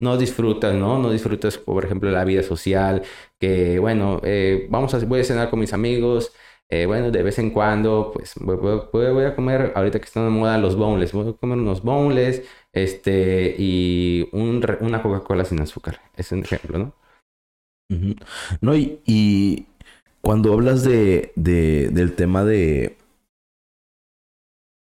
[0.00, 0.98] no disfrutas, ¿no?
[0.98, 3.02] No disfrutas, por ejemplo, la vida social,
[3.40, 6.32] que, bueno, eh, vamos a, voy a cenar con mis amigos,
[6.68, 10.58] eh, bueno, de vez en cuando, pues voy, a comer, ahorita que están de moda
[10.58, 16.32] los boneless, voy a comer unos boneless, este, y un una Coca-Cola sin azúcar, es
[16.32, 16.94] un ejemplo, ¿no?
[18.60, 19.66] No, y, y
[20.20, 22.96] cuando hablas de, de- del tema de,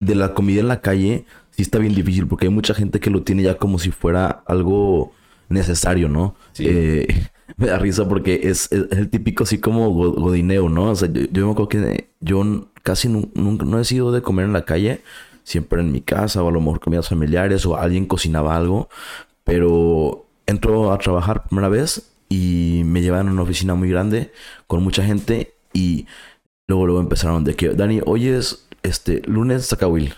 [0.00, 3.10] de la comida en la calle, sí está bien difícil porque hay mucha gente que
[3.10, 5.12] lo tiene ya como si fuera algo
[5.48, 6.34] necesario, ¿no?
[6.62, 7.06] Eh,
[7.56, 10.90] me da risa porque es, el típico así como godineo, ¿no?
[10.90, 14.52] O sea, yo, me acuerdo que yo casi nunca no he sido de comer en
[14.52, 15.02] la calle,
[15.44, 18.88] siempre en mi casa o a lo mejor comidas familiares o alguien cocinaba algo,
[19.44, 24.32] pero entro a trabajar primera vez y me llevan a una oficina muy grande
[24.66, 26.06] con mucha gente y
[26.68, 30.14] luego luego empezaron de que Dani, hoy es este lunes Will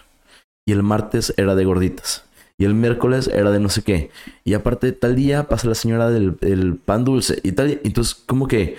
[0.67, 2.28] y el martes era de gorditas
[2.59, 4.11] y el miércoles era de no sé qué.
[4.45, 7.81] Y aparte, tal día pasa la señora del, pan dulce y tal.
[7.85, 8.77] Entonces, como que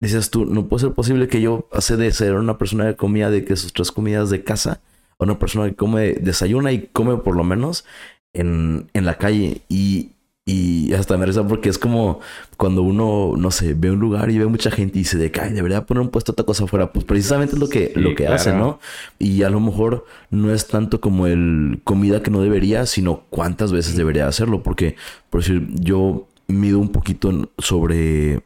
[0.00, 3.30] dices tú, no puede ser posible que yo pase de ser una persona que comía
[3.30, 4.80] de que sus tres comidas de casa
[5.18, 7.84] a una persona que come, desayuna y come por lo menos
[8.32, 9.60] en, en la calle.
[9.68, 10.12] Y
[10.48, 12.20] y hasta me reza porque es como
[12.56, 15.42] cuando uno, no sé, ve un lugar y ve mucha gente y dice de que
[15.42, 16.90] debería poner un puesto otra cosa afuera.
[16.90, 18.80] Pues precisamente es lo que, lo que hace, ¿no?
[19.18, 23.72] Y a lo mejor no es tanto como el comida que no debería, sino cuántas
[23.72, 24.62] veces debería hacerlo.
[24.62, 24.96] Porque,
[25.28, 28.40] por decir, yo mido un poquito sobre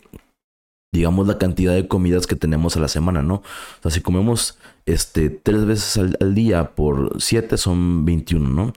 [0.92, 3.36] digamos, la cantidad de comidas que tenemos a la semana, ¿no?
[3.36, 8.72] O sea, si comemos este, tres veces al, día por siete son 21, ¿no?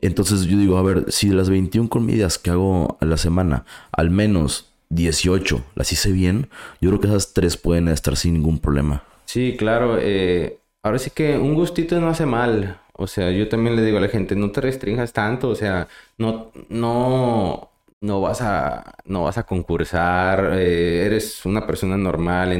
[0.00, 3.64] Entonces yo digo, a ver, si de las 21 comidas que hago a la semana,
[3.92, 6.48] al menos 18 las hice bien,
[6.80, 9.04] yo creo que esas tres pueden estar sin ningún problema.
[9.24, 9.98] Sí, claro.
[10.00, 12.78] Eh, ahora sí que un gustito no hace mal.
[12.94, 15.88] O sea, yo también le digo a la gente, no te restringas tanto, o sea,
[16.18, 17.71] no, no,
[18.02, 22.52] no vas a, no vas a concursar, eh, eres una persona normal,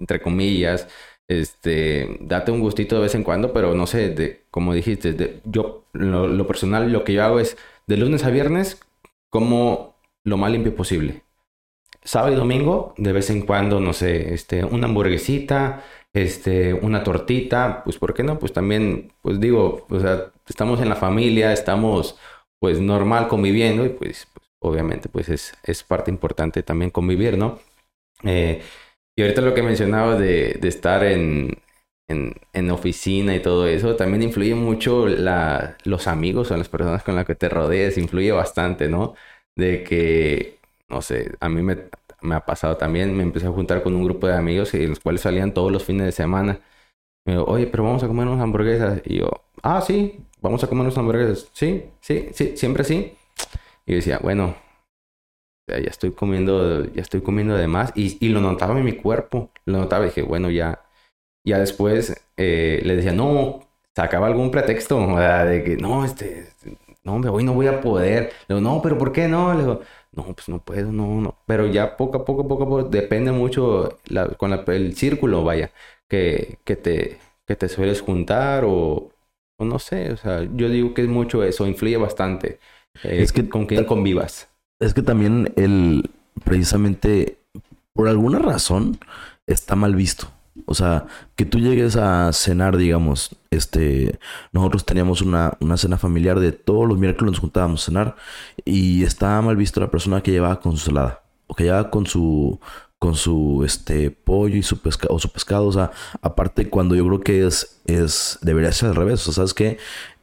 [0.00, 0.88] entre comillas,
[1.28, 5.40] este, date un gustito de vez en cuando, pero no sé, de, como dijiste, de,
[5.44, 8.80] yo, lo, personal, lo que yo hago es de lunes a viernes,
[9.30, 11.22] como lo más limpio posible.
[12.02, 17.82] Sábado y domingo, de vez en cuando, no sé, este, una hamburguesita, este, una tortita,
[17.84, 18.38] pues, ¿por qué no?
[18.38, 22.18] Pues también, pues digo, o sea, estamos en la familia, estamos,
[22.58, 24.26] pues, normal conviviendo y pues
[24.60, 27.60] obviamente pues es, es parte importante también convivir, ¿no?
[28.24, 28.62] Eh,
[29.16, 31.58] y ahorita lo que mencionaba de, de estar en,
[32.08, 37.02] en, en, oficina y todo eso, también influye mucho la, los amigos o las personas
[37.02, 39.14] con las que te rodeas, influye bastante, ¿no?
[39.56, 41.78] De que, no sé, a mí me,
[42.22, 45.00] me ha pasado también, me empecé a juntar con un grupo de amigos y los
[45.00, 46.60] cuales salían todos los fines de semana.
[47.46, 49.02] Oye, pero vamos a comer unas hamburguesas.
[49.04, 49.30] Y yo,
[49.62, 51.48] ah, sí, vamos a comer unas hamburguesas.
[51.52, 53.14] Sí, sí, sí, siempre sí.
[53.90, 54.54] Y decía, bueno,
[55.66, 57.92] ya estoy comiendo, ya estoy comiendo de más.
[57.96, 59.50] Y, lo notaba en mi cuerpo.
[59.64, 60.84] Lo notaba y dije, bueno, ya.
[61.44, 66.50] Ya después eh, le decía, no, sacaba algún pretexto, de que no, este,
[67.02, 68.32] no, hoy no voy a poder.
[68.46, 69.54] Le digo, no, pero ¿por qué no?
[69.54, 69.80] Le digo,
[70.12, 71.34] no, pues no puedo, no, no.
[71.46, 73.98] Pero ya poco a poco, poco a poco, depende mucho
[74.38, 75.72] con el círculo, vaya,
[76.08, 79.10] que, que, te, que te sueles juntar o,
[79.58, 82.60] o no sé, o sea, yo digo que es mucho eso, influye bastante
[83.02, 84.48] es que con quién convivas.
[84.80, 86.10] Es que también el,
[86.44, 87.38] precisamente,
[87.92, 88.98] por alguna razón,
[89.46, 90.30] está mal visto.
[90.66, 94.18] O sea, que tú llegues a cenar, digamos, este,
[94.52, 98.16] nosotros teníamos una, una cena familiar de todos los miércoles nos juntábamos a cenar
[98.64, 102.06] y estaba mal visto la persona que llevaba con su salada o que llevaba con
[102.06, 102.60] su
[102.98, 107.06] con su este pollo y su pescado o su pescado, o sea, aparte cuando yo
[107.06, 109.78] creo que es es debería ser al revés, o sea, sabes que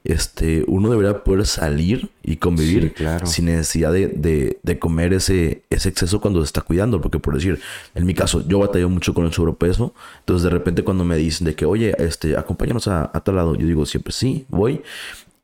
[0.07, 2.93] este, uno debería poder salir y convivir
[3.25, 7.01] sin necesidad de, de, comer ese, ese exceso cuando se está cuidando.
[7.01, 7.59] Porque por decir,
[7.93, 9.93] en mi caso, yo batallo mucho con el sobrepeso.
[10.19, 13.55] Entonces de repente cuando me dicen de que, oye, este, acompáñanos a, a tal lado,
[13.55, 14.81] yo digo siempre sí, voy.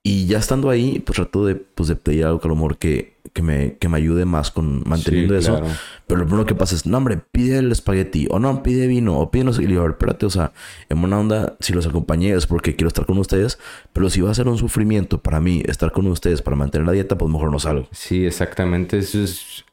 [0.06, 2.78] Y ya estando ahí, pues trato de, pues, de pedir algo que a lo mejor
[2.78, 5.62] que, que, me, que me ayude más con manteniendo eso.
[6.08, 9.18] Pero lo primero que pasa es, no, hombre, pide el espagueti, o no, pide vino,
[9.18, 9.64] o pide no sé.
[9.64, 10.52] Y digo, espérate, o sea,
[10.90, 13.60] en buena onda, si los acompañé es porque quiero estar con ustedes,
[13.94, 16.92] pero si va a ser un sufrimiento para mí estar con ustedes para mantener la
[16.92, 17.88] dieta, pues mejor no salgo.
[17.92, 18.98] Sí, exactamente.
[18.98, 19.64] Eso es,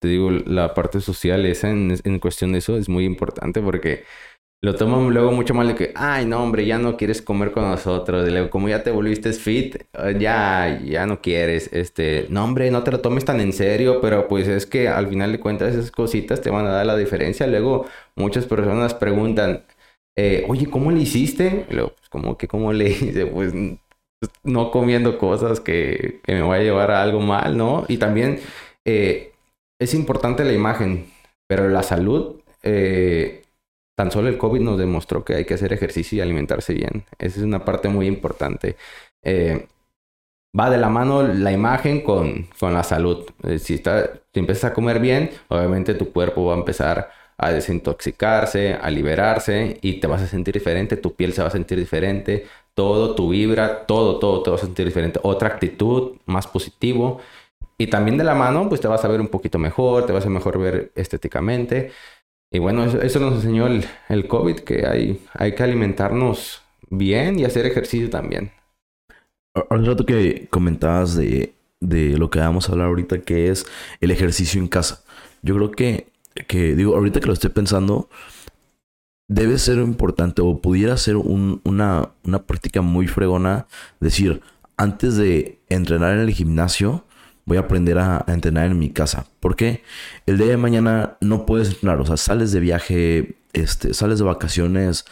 [0.00, 4.04] te digo, la parte social esa en, en cuestión de eso es muy importante porque
[4.62, 7.64] lo toman luego mucho mal de que, ay, no, hombre, ya no quieres comer con
[7.64, 8.28] nosotros.
[8.50, 11.72] como ya te volviste fit, eh, ya, ya no quieres.
[11.72, 15.08] Este, no, hombre, no te lo tomes tan en serio, pero pues es que al
[15.08, 17.46] final de cuentas esas cositas te van a dar la diferencia.
[17.46, 19.64] Luego muchas personas preguntan,
[20.16, 21.66] eh, oye, ¿cómo le hiciste?
[21.70, 23.26] luego, pues, como que, ¿cómo le hice?
[23.26, 23.52] Pues
[24.42, 27.84] no comiendo cosas que, que me voy a llevar a algo mal, ¿no?
[27.88, 28.40] Y también
[28.84, 29.32] eh,
[29.80, 31.06] es importante la imagen,
[31.46, 32.40] pero la salud
[33.96, 37.04] Tan solo el COVID nos demostró que hay que hacer ejercicio y alimentarse bien.
[37.18, 38.76] Esa es una parte muy importante.
[39.22, 39.66] Eh,
[40.58, 43.26] va de la mano la imagen con, con la salud.
[43.44, 47.50] Eh, si, está, si empiezas a comer bien, obviamente tu cuerpo va a empezar a
[47.52, 51.78] desintoxicarse, a liberarse y te vas a sentir diferente, tu piel se va a sentir
[51.78, 55.20] diferente, todo, tu vibra, todo, todo te vas a sentir diferente.
[55.22, 57.20] Otra actitud, más positivo.
[57.78, 60.24] Y también de la mano, pues te vas a ver un poquito mejor, te vas
[60.26, 61.92] a mejor ver estéticamente.
[62.50, 67.44] Y bueno, eso, nos enseñó el, el, COVID, que hay, hay que alimentarnos bien y
[67.44, 68.52] hacer ejercicio también.
[69.70, 73.66] Al rato que comentabas de, de lo que vamos a hablar ahorita, que es
[74.00, 75.02] el ejercicio en casa.
[75.42, 76.08] Yo creo que,
[76.46, 78.08] que digo, ahorita que lo estoy pensando,
[79.28, 83.66] debe ser importante o pudiera ser una, una práctica muy fregona
[84.00, 84.40] decir,
[84.76, 87.05] antes de entrenar en el gimnasio,
[87.46, 89.26] voy a aprender a, entrenar en mi casa.
[89.40, 89.82] Porque
[90.26, 94.24] el día de mañana no puedes entrenar, o sea, sales de viaje, este, sales de
[94.24, 95.06] vacaciones,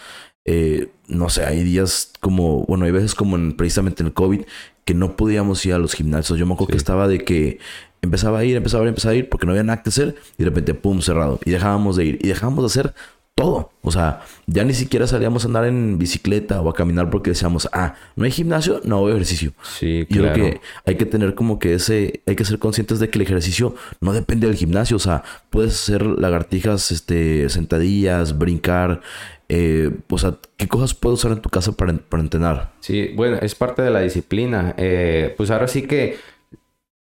[0.44, 4.42] eh, no sé, hay días como, bueno, hay veces como en, precisamente en el COVID
[4.84, 6.38] que no podíamos ir a los gimnasios.
[6.38, 7.58] Yo me acuerdo que estaba de que
[8.02, 10.16] empezaba a ir, empezaba a ir, empezaba a ir porque no había nada que hacer
[10.36, 11.40] y de repente, pum, cerrado.
[11.44, 12.94] Y dejábamos de ir y dejábamos de hacer
[13.34, 13.72] todo.
[13.82, 17.68] O sea, ya ni siquiera salíamos a andar en bicicleta o a caminar porque decíamos,
[17.72, 19.52] ah, no hay gimnasio, no hago ejercicio.
[19.62, 20.28] Sí, claro.
[20.28, 23.18] Y creo que hay que tener como que ese, hay que ser conscientes de que
[23.18, 24.96] el ejercicio no depende del gimnasio.
[24.96, 29.00] O sea, puedes hacer lagartijas, este, sentadillas, brincar.
[29.48, 32.72] Eh, o sea, ¿qué cosas puedes usar en tu casa para, para entrenar?
[32.80, 34.74] Sí, bueno, es parte de la disciplina.
[34.78, 36.16] Eh, pues ahora sí que,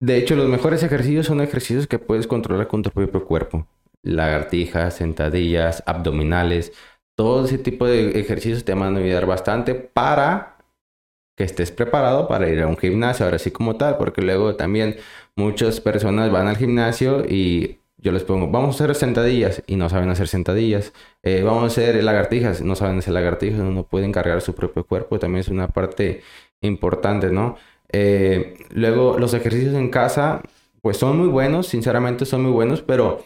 [0.01, 3.67] de hecho, los mejores ejercicios son ejercicios que puedes controlar con tu propio cuerpo
[4.03, 6.73] lagartijas, sentadillas, abdominales,
[7.17, 10.59] todo ese tipo de ejercicios te van a ayudar bastante para
[11.37, 14.97] que estés preparado para ir a un gimnasio, ahora sí como tal, porque luego también
[15.37, 19.89] muchas personas van al gimnasio y yo les pongo, vamos a hacer sentadillas y no
[19.89, 24.41] saben hacer sentadillas, eh, vamos a hacer lagartijas, no saben hacer lagartijas, no pueden cargar
[24.41, 26.23] su propio cuerpo, también es una parte
[26.61, 27.57] importante, ¿no?
[27.93, 30.43] Eh, luego los ejercicios en casa,
[30.81, 33.25] pues son muy buenos, sinceramente son muy buenos, pero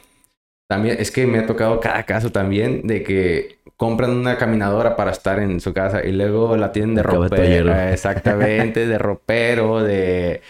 [0.68, 5.10] también es que me ha tocado cada caso también de que compran una caminadora para
[5.10, 7.74] estar en su casa y luego la tienen de ropero.
[7.74, 10.42] Exactamente, de ropero, de,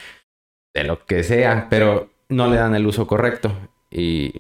[0.75, 3.53] de lo que sea, pero no le dan el uso correcto.
[3.91, 4.33] Y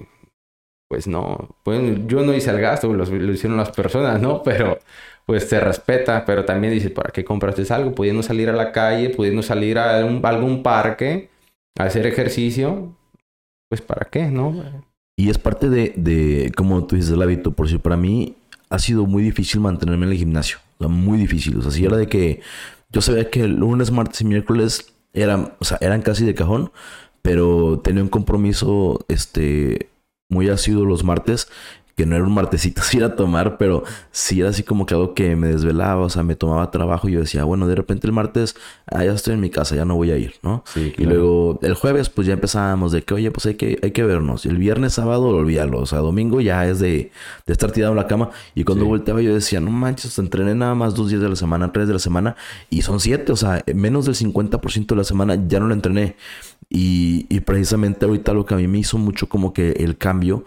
[0.88, 4.42] pues no, pues yo no hice el gasto, lo, lo hicieron las personas, ¿no?
[4.42, 4.78] Pero
[5.26, 7.94] pues se respeta, pero también dice, ¿para qué compraste algo?
[7.94, 11.28] Pudiendo salir a la calle, pudiendo salir a, a algún parque,
[11.78, 12.96] a hacer ejercicio,
[13.68, 14.54] pues ¿para qué, no?
[15.16, 17.52] Y es parte de, de, como tú dices, el hábito.
[17.52, 18.36] Por si para mí
[18.68, 20.58] ha sido muy difícil mantenerme en el gimnasio.
[20.78, 21.56] O sea, muy difícil.
[21.56, 22.40] O sea, si era de que
[22.90, 26.70] yo sabía que el lunes, martes y miércoles eran, o sea, eran casi de cajón,
[27.22, 29.88] pero tenía un compromiso, este,
[30.28, 31.48] muy ácido los martes
[31.96, 33.82] que no era un martesito sí ir a tomar, pero
[34.12, 37.12] sí era así como que algo que me desvelaba, o sea, me tomaba trabajo y
[37.12, 38.54] yo decía, bueno, de repente el martes,
[38.86, 40.62] ah, ya estoy en mi casa, ya no voy a ir, ¿no?
[40.66, 43.92] Sí, Y luego el jueves, pues ya empezábamos de que, oye, pues hay que, hay
[43.92, 44.44] que vernos.
[44.44, 47.10] Y el viernes, sábado, olvídalo, o sea, domingo ya es de,
[47.46, 48.30] de estar tirado en la cama.
[48.54, 51.72] Y cuando volteaba yo decía, no manches, entrené nada más dos días de la semana,
[51.72, 52.36] tres de la semana,
[52.68, 56.16] y son siete, o sea, menos del 50% de la semana ya no lo entrené.
[56.68, 60.44] Y, y precisamente ahorita lo que a mí me hizo mucho como que el cambio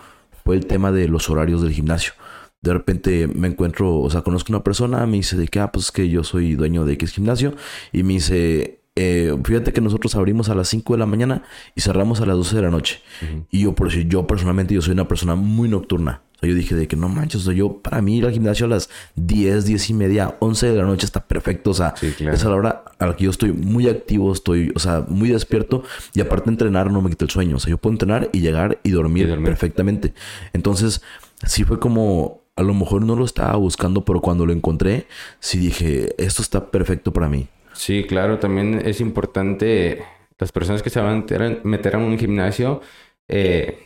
[0.50, 2.14] fue el tema de los horarios del gimnasio.
[2.62, 5.86] De repente me encuentro, o sea, conozco una persona, me dice de que, ah, pues
[5.86, 7.54] es que yo soy dueño de X gimnasio,
[7.92, 11.80] y me dice, eh, fíjate que nosotros abrimos a las 5 de la mañana y
[11.80, 13.02] cerramos a las 12 de la noche.
[13.50, 16.22] Y yo, por yo personalmente, yo soy una persona muy nocturna.
[16.36, 18.34] O sea, yo dije de que no manches, o sea, yo para mí ir al
[18.34, 21.70] gimnasio a las 10, 10 y media, 11 de la noche está perfecto.
[21.70, 24.80] O sea, esa es la hora a la que yo estoy muy activo, estoy, o
[24.80, 25.84] sea, muy despierto.
[26.14, 27.56] Y aparte entrenar no me quita el sueño.
[27.56, 29.46] O sea, yo puedo entrenar y llegar y dormir, y dormir.
[29.46, 30.14] perfectamente.
[30.52, 31.02] Entonces,
[31.46, 35.08] sí fue como, a lo mejor no lo estaba buscando, pero cuando lo encontré,
[35.40, 37.48] sí dije, esto está perfecto para mí.
[37.80, 40.04] Sí, claro, también es importante
[40.38, 42.82] las personas que se van a meter, en un gimnasio,
[43.30, 43.80] eh,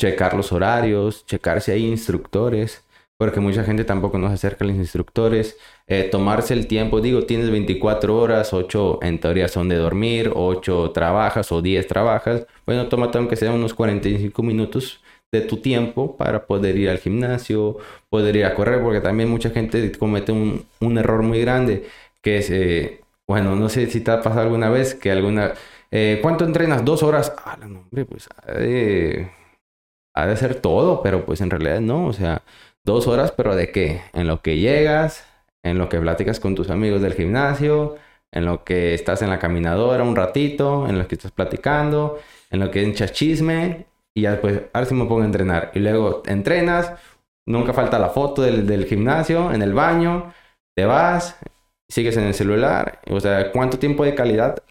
[0.00, 2.84] checar los horarios, checar si hay instructores,
[3.16, 7.50] porque mucha gente tampoco nos acerca a los instructores, eh, tomarse el tiempo, digo, tienes
[7.50, 13.18] 24 horas, 8 en teoría son de dormir, 8 trabajas o 10 trabajas, bueno, tómate
[13.18, 17.76] aunque sea unos 45 minutos de tu tiempo para poder ir al gimnasio,
[18.10, 21.86] poder ir a correr, porque también mucha gente comete un, un error muy grande,
[22.20, 25.52] que es, eh, bueno, no sé si te ha pasado alguna vez que alguna...
[25.90, 26.84] Eh, ¿Cuánto entrenas?
[26.84, 27.34] ¿Dos horas?
[27.44, 28.28] Ah, no, hombre, pues...
[28.46, 29.30] Eh,
[30.14, 32.42] ha de ser todo, pero pues en realidad no, o sea,
[32.84, 34.02] dos horas, pero ¿de qué?
[34.12, 35.24] En lo que llegas,
[35.62, 37.96] en lo que platicas con tus amigos del gimnasio,
[38.32, 42.18] en lo que estás en la caminadora un ratito, en lo que estás platicando,
[42.50, 45.70] en lo que echas chisme y ya después, ahora sí me pongo a entrenar.
[45.74, 46.92] Y luego entrenas,
[47.46, 50.32] nunca falta la foto del, del gimnasio, en el baño,
[50.74, 51.38] te vas,
[51.88, 54.62] sigues en el celular, o sea, ¿cuánto tiempo de calidad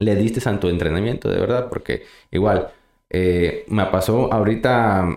[0.00, 1.68] le diste a tu entrenamiento, de verdad?
[1.68, 2.72] Porque igual,
[3.10, 5.08] eh, me pasó ahorita,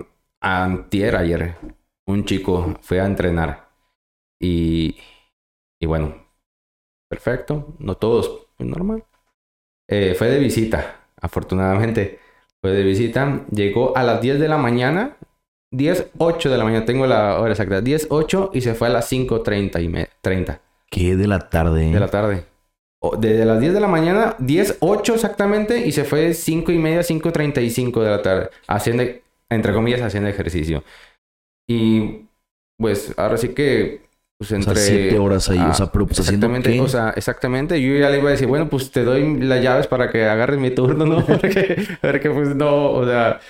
[0.42, 1.56] antier, ayer,
[2.08, 3.70] un chico fue a entrenar
[4.40, 4.98] y,
[5.80, 6.28] y bueno,
[7.10, 7.76] perfecto.
[7.80, 9.06] No todos, pues normal.
[9.90, 12.20] Eh, fue de visita, afortunadamente.
[12.62, 13.46] Fue de visita.
[13.52, 15.18] Llegó a las 10 de la mañana.
[15.72, 16.86] 10, 8 de la mañana.
[16.86, 17.82] Tengo la hora exacta.
[17.82, 20.62] 10, 8 y se fue a las 5.30 y me 30.
[20.96, 21.92] ¿Qué de la tarde?
[21.92, 22.46] De la tarde.
[23.20, 27.02] Desde las 10 de la mañana, 10, 8 exactamente, y se fue 5 y media,
[27.02, 29.04] 5.35 de la tarde, haciendo,
[29.50, 30.86] entre comillas, haciendo ejercicio.
[31.68, 32.22] Y
[32.80, 34.06] pues ahora sí que
[34.38, 34.72] pues entre...
[34.72, 38.10] O sea, siete horas ahí, o sea, pero pues exactamente, o sea, exactamente, yo ya
[38.10, 41.06] le iba a decir, bueno, pues te doy las llaves para que agarres mi turno,
[41.06, 41.26] ¿no?
[41.26, 43.42] porque, porque pues no, o sea,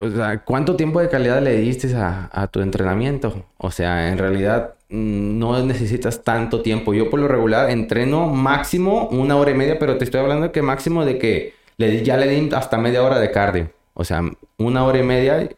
[0.00, 3.46] o sea, ¿cuánto tiempo de calidad le diste a, tu entrenamiento?
[3.56, 6.94] O sea, en realidad mm, no necesitas tanto tiempo.
[6.94, 10.62] Yo por lo regular entreno máximo una hora y media, pero te estoy hablando que
[10.62, 13.70] máximo de que ya le di hasta media hora de cardio.
[13.94, 14.22] O sea,
[14.58, 15.48] una hora y media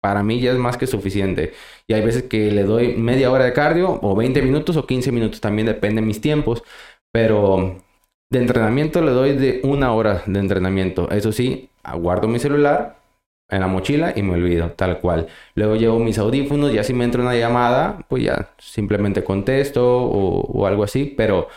[0.00, 1.54] para mí ya es más que suficiente.
[1.86, 5.12] Y hay veces que le doy media hora de cardio o 20 minutos o 15
[5.12, 6.62] minutos, también depende de mis tiempos.
[7.12, 7.78] Pero
[8.30, 11.10] de entrenamiento le doy de una hora de entrenamiento.
[11.10, 13.03] Eso sí, aguardo mi celular
[13.48, 15.28] en la mochila y me olvido, tal cual.
[15.54, 20.40] Luego llevo mis audífonos, ya si me entra una llamada, pues ya simplemente contesto o,
[20.40, 21.48] o algo así, pero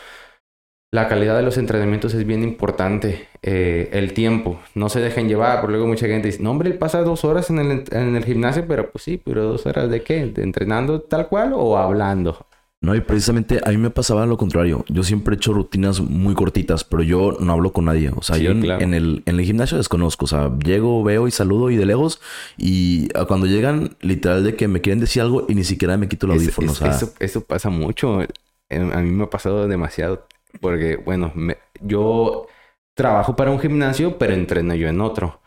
[0.90, 3.28] la calidad de los entrenamientos es bien importante.
[3.42, 6.78] Eh, el tiempo, no se dejen llevar, por luego mucha gente dice, no hombre, él
[6.78, 10.02] pasa dos horas en el, en el gimnasio, pero pues sí, pero dos horas de
[10.02, 10.26] qué?
[10.26, 12.46] ¿De entrenando tal cual o hablando?
[12.80, 14.84] No, y precisamente a mí me pasaba lo contrario.
[14.88, 18.12] Yo siempre he hecho rutinas muy cortitas, pero yo no hablo con nadie.
[18.14, 20.26] O sea, yo en, el, en el gimnasio desconozco.
[20.26, 22.20] O sea, llego, veo y saludo y de lejos.
[22.56, 26.26] Y cuando llegan, literal, de que me quieren decir algo y ni siquiera me quito
[26.26, 26.70] el audífono.
[26.70, 28.20] eso, eso, pasa mucho.
[28.20, 30.28] A mí me ha pasado demasiado
[30.60, 31.32] porque, bueno,
[31.80, 32.46] yo
[32.94, 35.40] trabajo para un gimnasio, pero entreno yo en otro.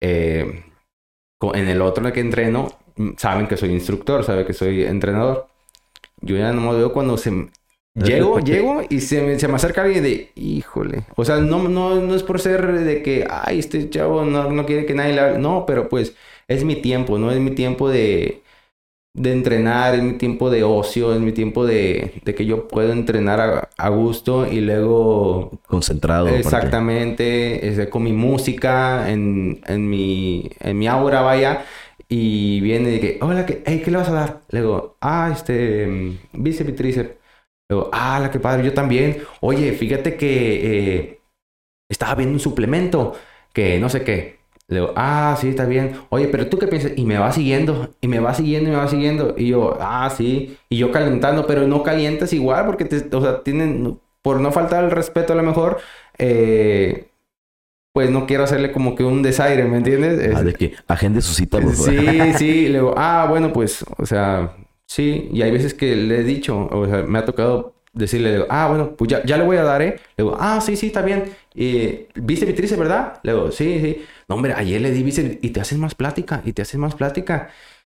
[0.00, 0.64] Eh,
[1.40, 4.84] en el otro en el que entreno, mm, saben que soy instructor, saben que soy
[4.84, 5.47] entrenador.
[6.20, 7.48] Yo ya no me veo cuando se...
[7.94, 11.02] Llego, llego y se me, se me acerca alguien de, híjole.
[11.16, 14.66] O sea, no, no, no es por ser de que, ay, este chavo no, no
[14.66, 15.38] quiere que nadie le hable.
[15.38, 16.14] No, pero pues
[16.46, 17.32] es mi tiempo, ¿no?
[17.32, 18.42] Es mi tiempo de,
[19.14, 22.92] de entrenar, es mi tiempo de ocio, es mi tiempo de, de que yo puedo
[22.92, 25.60] entrenar a, gusto y luego...
[25.66, 26.28] Concentrado.
[26.28, 31.64] Exactamente, con mi música, en, en, mi, en mi aura, vaya.
[32.08, 34.42] Y viene de que, hola, ¿qué, hey, ¿qué le vas a dar?
[34.48, 37.10] Le digo, ah, este, bíceps y tríceps.
[37.68, 39.18] Le digo, ah, la que padre, yo también.
[39.40, 41.20] Oye, fíjate que eh,
[41.90, 43.14] estaba viendo un suplemento
[43.52, 44.38] que no sé qué.
[44.68, 45.94] Le digo, ah, sí, está bien.
[46.10, 46.92] Oye, pero tú qué piensas?
[46.96, 49.34] Y me va siguiendo, y me va siguiendo, y me va siguiendo.
[49.36, 50.58] Y yo, ah, sí.
[50.68, 54.84] Y yo calentando, pero no calientas igual, porque, te, o sea, tienen, por no faltar
[54.84, 55.78] el respeto a lo mejor,
[56.18, 57.07] eh,
[57.98, 60.32] pues no quiero hacerle como que un desaire, ¿me entiendes?
[60.32, 61.96] Ah, de que agende su cita, por Sí,
[62.38, 62.68] sí.
[62.68, 64.54] Le digo, ah, bueno, pues, o sea,
[64.86, 65.28] sí.
[65.32, 68.46] Y hay veces que le he dicho, o sea, me ha tocado decirle, le digo,
[68.50, 69.98] ah, bueno, pues ya, ya le voy a dar, ¿eh?
[70.16, 71.24] Le digo, ah, sí, sí, está bien.
[71.56, 73.18] Y, ¿Viste mi verdad?
[73.24, 74.04] Le digo, sí, sí.
[74.28, 76.94] No, hombre, ayer le di bíceps y te haces más plática, y te haces más
[76.94, 77.50] plática.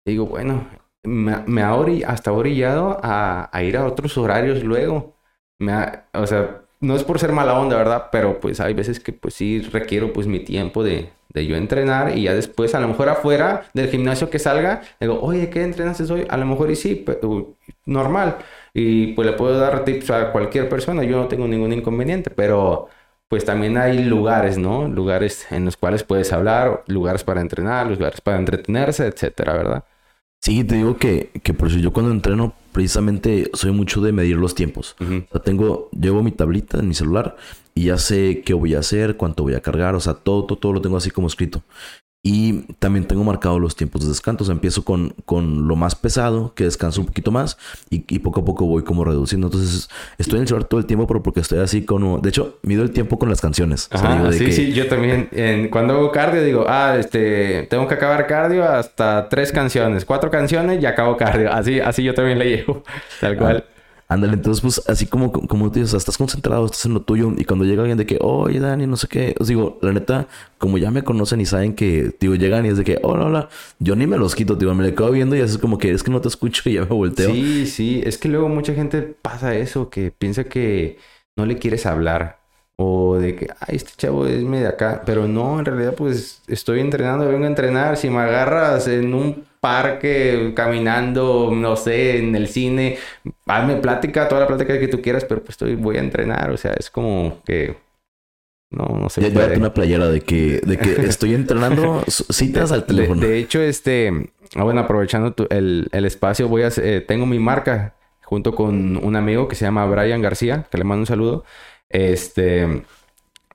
[0.04, 0.66] digo, bueno,
[1.04, 1.76] me, ha
[2.08, 5.14] hasta orillado a, a, ir a otros horarios luego.
[5.60, 5.72] Me
[6.12, 8.09] o sea, no es por ser mala onda, ¿verdad?
[8.12, 12.16] Pero pues hay veces que pues sí requiero pues mi tiempo de, de yo entrenar
[12.16, 16.01] y ya después a lo mejor afuera del gimnasio que salga, digo, oye, ¿qué entrenas
[16.11, 16.27] hoy?
[16.29, 18.38] A lo mejor y sí, pero, normal.
[18.75, 22.88] Y pues le puedo dar tips a cualquier persona, yo no tengo ningún inconveniente, pero
[23.29, 24.88] pues también hay lugares, ¿no?
[24.88, 29.85] Lugares en los cuales puedes hablar, lugares para entrenar, lugares para entretenerse, etcétera, ¿verdad?
[30.42, 34.37] Sí, te digo que, que por eso yo cuando entreno precisamente soy mucho de medir
[34.37, 34.96] los tiempos.
[34.98, 37.37] O sea, tengo, llevo mi tablita en mi celular
[37.76, 40.59] y ya sé qué voy a hacer, cuánto voy a cargar, o sea, todo, todo,
[40.59, 41.62] todo lo tengo así como escrito.
[42.24, 44.50] Y también tengo marcado los tiempos de descanso.
[44.52, 47.58] empiezo con, con lo más pesado, que descanso un poquito más,
[47.90, 49.48] y, y, poco a poco voy como reduciendo.
[49.48, 52.20] Entonces, estoy en el celular todo el tiempo, pero porque estoy así como...
[52.20, 53.90] De hecho, mido el tiempo con las canciones.
[54.32, 55.30] sí, sí, yo también.
[55.32, 60.30] En, cuando hago cardio, digo, ah, este, tengo que acabar cardio hasta tres canciones, cuatro
[60.30, 61.53] canciones y acabo cardio.
[61.53, 62.84] Así, así yo también le llevo,
[63.20, 63.64] tal cual.
[64.12, 67.32] Ándale, entonces, pues, así como, como tú dices, estás concentrado, estás en lo tuyo.
[67.38, 70.28] Y cuando llega alguien de que, oye, Dani, no sé qué, os digo, la neta,
[70.58, 73.48] como ya me conocen y saben que, digo, llegan y es de que, hola, hola,
[73.78, 76.02] yo ni me los quito, digo, me le quedo viendo y es como que es
[76.02, 77.32] que no te escucho y ya me volteo.
[77.32, 80.98] Sí, sí, es que luego mucha gente pasa eso, que piensa que
[81.34, 82.42] no le quieres hablar.
[82.76, 85.02] O de que, ay, este chavo es medio acá.
[85.06, 87.96] Pero no, en realidad, pues estoy entrenando, vengo a entrenar.
[87.96, 92.98] Si me agarras en un parque, caminando, no sé, en el cine,
[93.46, 96.50] hazme plática, toda la plática que tú quieras, pero pues estoy, voy a entrenar.
[96.50, 97.76] O sea, es como que
[98.72, 99.20] no, no sé.
[99.20, 99.56] Ya puede.
[99.56, 103.20] una playera de que, de que estoy entrenando citas al teléfono.
[103.20, 107.94] De, hecho, este, ah, bueno, aprovechando el, el, espacio, voy a, eh, tengo mi marca
[108.22, 111.44] junto con un amigo que se llama Brian García, que le mando un saludo.
[111.88, 112.82] Este,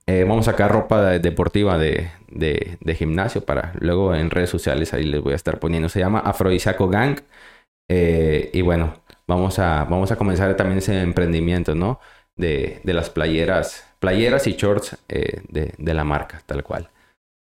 [0.08, 5.04] eh, vamos a sacar ropa deportiva de, de, gimnasio para luego en redes sociales ahí
[5.04, 5.90] les voy a estar poniendo.
[5.90, 7.20] Se llama Afrodisíaco Gang.
[7.90, 12.00] Eh, y bueno, vamos a, vamos a comenzar también ese emprendimiento, ¿no?
[12.36, 16.90] De, de las playeras, playeras y shorts eh, de la marca, tal cual.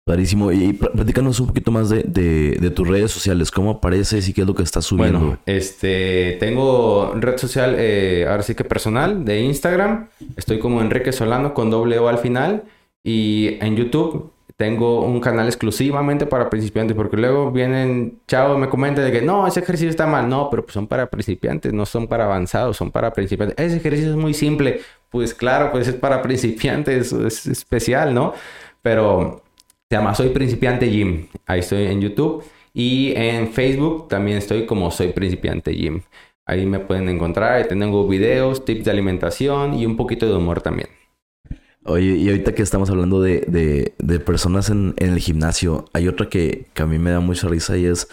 [0.05, 0.51] Clarísimo.
[0.51, 3.53] Y platícanos un poquito más de, de, tus redes sociales.
[3.53, 5.19] ¿Cómo apareces y qué es lo que estás subiendo?
[5.19, 10.09] Bueno, este, tengo red social, eh, ahora sí que personal, de Instagram.
[10.37, 12.65] Estoy como Enrique Solano con doble O al final.
[13.05, 16.97] Y en YouTube tengo un canal exclusivamente para principiantes.
[16.97, 20.29] Porque luego vienen chavos, me comentan de que no, ese ejercicio está mal.
[20.29, 23.57] No, pero pues son para principiantes, no son para avanzados, son para principiantes.
[23.65, 24.81] Ese ejercicio es muy simple.
[25.11, 28.35] Pues claro, pues es para principiantes, es especial, ¿no?
[28.83, 29.42] Pero
[29.93, 31.27] se llama Soy Principiante Gym.
[31.45, 32.43] Ahí estoy en YouTube.
[32.73, 36.01] Y en Facebook también estoy como Soy Principiante Gym.
[36.47, 37.53] Ahí me pueden encontrar.
[37.53, 40.89] Ahí tengo videos, tips de alimentación y un poquito de humor también.
[41.85, 46.31] Oye, y ahorita que estamos hablando de, de, personas en, en, el gimnasio, hay otra
[46.31, 48.09] que, que, a mí me da mucha risa y es,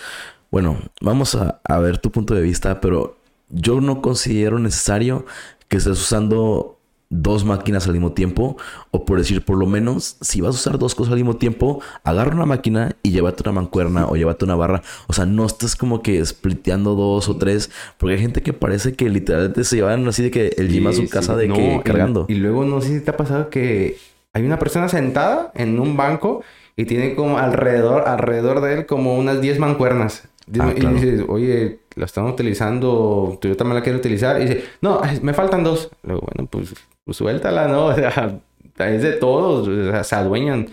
[0.52, 3.16] bueno, vamos a, a ver tu punto de vista, pero
[3.48, 5.26] yo no considero necesario
[5.70, 6.79] que estés usando
[7.10, 8.56] dos máquinas al mismo tiempo,
[8.92, 11.82] o por decir, por lo menos, si vas a usar dos cosas al mismo tiempo,
[12.04, 14.84] agarra una máquina y llévate una mancuerna o llévate una barra.
[15.08, 18.94] O sea, no estás como que spliteando dos o tres, porque hay gente que parece
[18.94, 22.26] que literalmente se llevan así de que el gym a su casa de que cargando.
[22.30, 23.98] Y, luego no sé si te ha pasado que
[24.34, 26.44] hay una persona sentada en un banco
[26.76, 30.30] y tiene como alrededor, alrededor de él como unas 10 mancuernas.
[30.60, 34.42] Ah, y dices, oye, la están utilizando, yo también la quiero utilizar.
[34.42, 35.92] Y dice, no, me faltan dos.
[36.02, 36.74] Luego, bueno, pues
[37.10, 37.92] pues suéltala, ¿no?
[38.78, 40.68] Es de todos, se adueñan.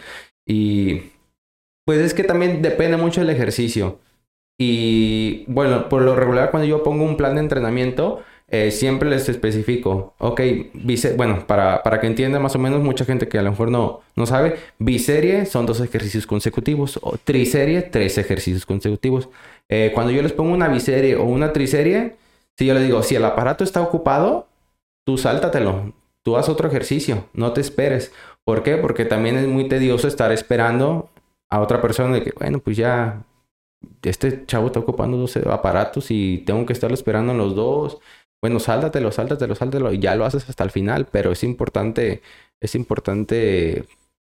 [0.47, 1.01] Y
[1.85, 3.99] pues es que también depende mucho del ejercicio.
[4.59, 9.29] Y bueno, por lo regular cuando yo pongo un plan de entrenamiento, eh, siempre les
[9.29, 10.41] especifico, ok,
[11.17, 14.03] bueno, para, para que entienda más o menos mucha gente que a lo mejor no,
[14.15, 19.31] no sabe, biserie son dos ejercicios consecutivos, o triserie, tres ejercicios consecutivos.
[19.69, 22.17] Eh, cuando yo les pongo una biserie o una triserie,
[22.57, 24.47] si yo les digo, si el aparato está ocupado,
[25.05, 25.93] tú sáltatelo,
[26.27, 28.13] tú haz otro ejercicio, no te esperes.
[28.43, 28.79] ¿Por qué?
[28.79, 31.09] Porque también es muy tedioso estar esperando
[31.49, 33.23] a otra persona de que, bueno, pues ya
[34.03, 37.99] este chavo está ocupando dos aparatos y tengo que estarlo esperando en los dos.
[38.43, 42.23] Bueno, sáltatelo, sáltatelo, sáltatelo y ya lo haces hasta el final, pero es importante,
[42.61, 43.85] es importante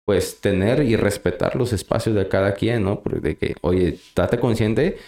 [0.05, 3.01] pues tener y respetar los espacios de cada quien, ¿no?
[3.01, 4.99] Porque de que, oye, date consciente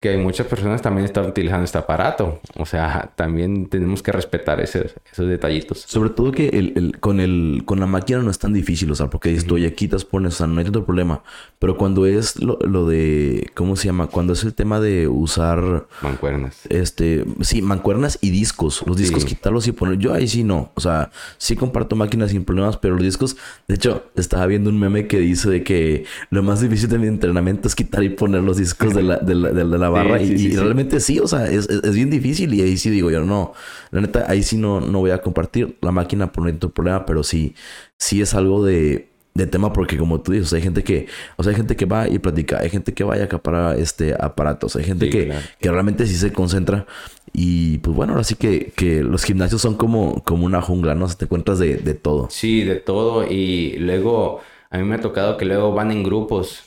[0.00, 2.40] que muchas personas también están utilizando este aparato.
[2.56, 5.80] O sea, también tenemos que respetar ese, esos detallitos.
[5.80, 8.94] Sobre todo que el, el, con, el, con la máquina no es tan difícil, o
[8.94, 11.24] sea, porque dices, tú ya quitas, pones, o sea, no hay tanto problema.
[11.58, 14.06] Pero cuando es lo, lo, de, ¿cómo se llama?
[14.06, 15.88] Cuando es el tema de usar...
[16.00, 16.60] Mancuernas.
[16.68, 18.84] Este, sí, mancuernas y discos.
[18.86, 19.98] Los discos quitarlos y poner...
[19.98, 20.70] Yo ahí sí no.
[20.76, 23.36] O sea, sí comparto máquinas sin problemas, pero los discos...
[23.66, 27.08] De hecho, estaba viendo un meme que dice de que lo más difícil de mi
[27.08, 30.56] entrenamiento es quitar y poner los discos de la, de la, de la barra y,
[30.56, 33.52] realmente sí, o sea, es, es, bien difícil y ahí sí digo yo, no,
[33.90, 37.22] la neta, ahí sí no, no voy a compartir la máquina por no problema, pero
[37.22, 37.54] sí,
[37.96, 41.50] sí es algo de, de tema porque como tú dices, hay gente que, o sea,
[41.50, 44.84] hay gente que va y platica, hay gente que vaya a acaparar este aparatos, hay
[44.84, 46.86] gente que, que realmente sí se concentra
[47.32, 51.04] y pues bueno, ahora sí que, que los gimnasios son como, como una jungla, ¿no?
[51.04, 52.28] O te encuentras de, de todo.
[52.30, 56.64] Sí, de todo y luego a mí me ha tocado que luego van en grupos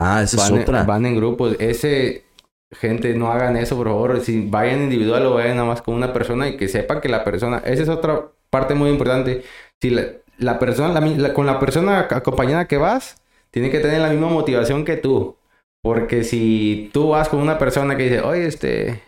[0.00, 0.82] Ah, esa es otra.
[0.84, 1.56] van en grupos.
[1.58, 2.24] Ese,
[2.72, 4.20] gente, no hagan eso, por favor.
[4.20, 7.24] Si vayan individual o vayan nada más con una persona y que sepan que la
[7.24, 9.42] persona, esa es otra parte muy importante.
[9.80, 11.00] Si la, persona,
[11.34, 15.36] con la persona acompañada que vas, tiene que tener la misma motivación que tú.
[15.82, 19.02] Porque si tú vas con una persona que dice, oye, este,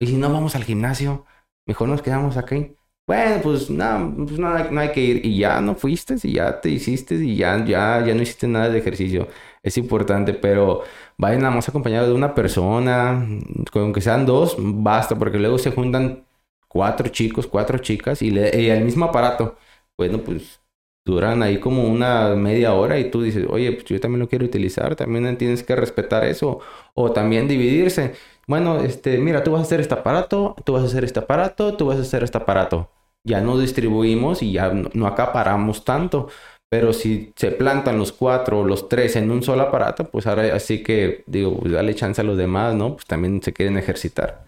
[0.00, 1.26] y si no vamos al gimnasio,
[1.66, 2.74] mejor nos quedamos aquí.
[3.06, 5.26] Bueno, pues, no, pues no, no hay que ir.
[5.26, 8.70] Y ya no fuiste, y ya te hiciste, y ya, ya, ya no hiciste nada
[8.70, 9.28] de ejercicio
[9.62, 10.82] es importante, pero
[11.18, 13.26] vayan nada más acompañados de una persona,
[13.74, 16.26] aunque sean dos, basta, porque luego se juntan
[16.68, 19.56] cuatro chicos, cuatro chicas y, el mismo aparato.
[19.96, 20.60] Bueno, pues
[21.04, 24.44] duran ahí como una media hora y tú dices, oye, pues yo también lo quiero
[24.44, 26.60] utilizar, también tienes que respetar eso,
[26.94, 28.14] o también dividirse.
[28.46, 31.76] Bueno, este, mira, tú vas a hacer este aparato, tú vas a hacer este aparato,
[31.76, 32.90] tú vas a hacer este aparato.
[33.24, 36.28] Ya no distribuimos y ya no acaparamos tanto.
[36.68, 40.54] Pero si se plantan los cuatro o los tres en un solo aparato, pues ahora
[40.54, 42.94] así que digo, pues dale chance a los demás, ¿no?
[42.94, 44.44] Pues también se quieren ejercitar.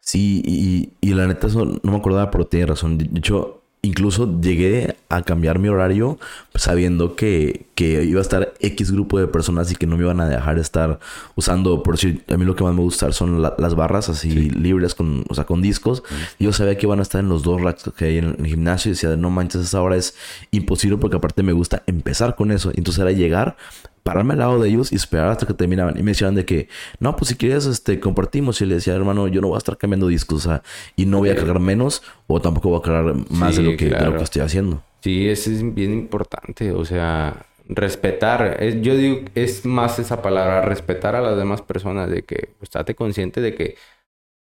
[0.00, 2.98] Sí, y, y la neta, no me acordaba, pero tiene razón.
[2.98, 6.18] De hecho, incluso llegué a cambiar mi horario
[6.54, 10.20] sabiendo que, que, iba a estar X grupo de personas y que no me iban
[10.20, 11.00] a dejar estar
[11.34, 14.94] usando, por decir, a mí lo que más me gusta son las barras así libres,
[14.94, 16.02] con, o sea, con discos.
[16.38, 18.90] Yo sabía que iban a estar en los dos racks que hay en el gimnasio
[18.90, 20.14] y decía, no manches, esa hora es
[20.50, 22.70] imposible porque aparte me gusta empezar con eso.
[22.74, 23.56] Entonces era llegar,
[24.02, 25.98] pararme al lado de ellos y esperar hasta que terminaban.
[25.98, 28.60] Y me decían de que, no, pues si quieres, este, compartimos.
[28.60, 30.62] Y le decía, hermano, yo no voy a estar cambiando discos, o sea,
[30.96, 33.90] y no voy a cargar menos o tampoco voy a cargar más de, lo que,
[33.90, 34.82] de lo que estoy haciendo.
[35.00, 38.62] Sí, eso es bien importante, o sea, respetar.
[38.80, 42.94] yo digo, es más esa palabra, respetar a las demás personas, de que, pues, estate
[42.94, 43.76] consciente de que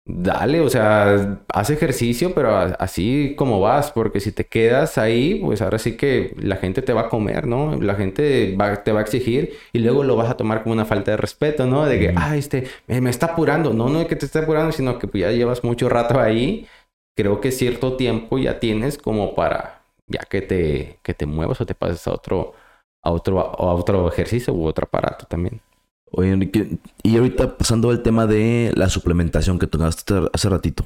[0.08, 5.60] dale, o sea, haz ejercicio, pero así como vas, porque si te quedas ahí, pues
[5.60, 7.76] ahora sí que la gente te va a comer, ¿no?
[7.80, 11.10] La gente te va a exigir y luego lo vas a tomar como una falta
[11.10, 11.86] de respeto, ¿no?
[11.86, 13.72] De que, ah, este, me, está apurando.
[13.74, 16.66] No, no es que te esté apurando, sino que pues, ya llevas mucho rato ahí.
[17.16, 21.66] Creo que cierto tiempo ya tienes como para, ya que te, que te muevas o
[21.66, 22.54] te pases a otro,
[23.02, 25.60] a otro, a otro ejercicio u otro aparato también.
[26.12, 30.84] Oye, Enrique, y ahorita pasando al tema de la suplementación que tocaste hace ratito.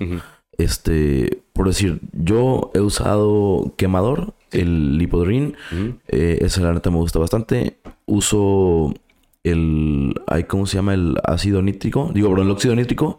[0.58, 5.54] Este, por decir, yo he usado quemador, el Lipodrin.
[6.08, 7.78] Eh, esa la neta me gusta bastante.
[8.06, 8.94] Uso
[9.44, 10.14] el.
[10.48, 10.94] ¿Cómo se llama?
[10.94, 12.10] El ácido nítrico.
[12.12, 13.16] Digo, el óxido nítrico.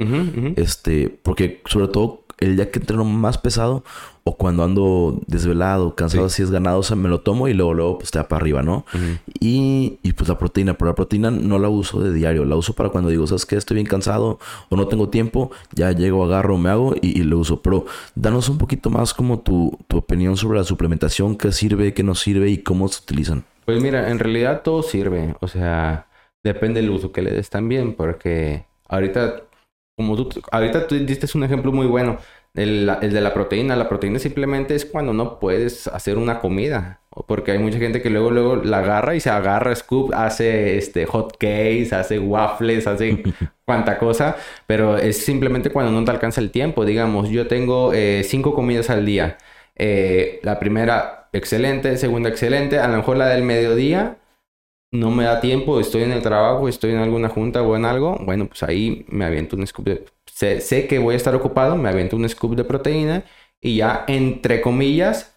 [0.55, 3.83] Este, porque sobre todo el día que entreno más pesado
[4.23, 7.73] o cuando ando desvelado, cansado, así es ganado, o sea, me lo tomo y luego,
[7.73, 8.85] luego, pues te da para arriba, ¿no?
[9.39, 12.73] y, y, pues la proteína, pero la proteína no la uso de diario, la uso
[12.73, 13.55] para cuando digo, ¿sabes qué?
[13.55, 17.39] Estoy bien cansado o no tengo tiempo, ya llego, agarro, me hago y, y lo
[17.39, 17.61] uso.
[17.61, 22.03] Pero danos un poquito más como tu, tu opinión sobre la suplementación, qué sirve, qué
[22.03, 23.43] no sirve y cómo se utilizan.
[23.65, 26.07] Pues mira, en realidad todo sirve, o sea,
[26.43, 29.43] depende del uso que le des también, porque ahorita
[29.97, 32.17] como tú, ahorita tú diste un ejemplo muy bueno,
[32.53, 33.75] el, de la proteína.
[33.75, 37.01] La proteína simplemente es cuando no puedes hacer una comida.
[37.27, 41.05] Porque hay mucha gente que luego, luego la agarra y se agarra scoop, hace este
[41.05, 43.23] hot cakes, hace waffles, hace
[43.65, 44.37] cuanta cosa.
[44.67, 46.85] Pero es simplemente cuando no te alcanza el tiempo.
[46.85, 49.37] Digamos, yo tengo eh, cinco comidas al día.
[49.75, 51.97] Eh, la primera, excelente.
[51.97, 52.79] Segunda, excelente.
[52.79, 54.17] A lo mejor la del mediodía
[54.91, 58.17] no me da tiempo, estoy en el trabajo, estoy en alguna junta o en algo,
[58.25, 60.05] bueno, pues ahí me aviento un scoop de...
[60.41, 63.25] Sé, que voy a estar ocupado, me aviento un scoop de proteína
[63.61, 65.35] y ya, entre comillas,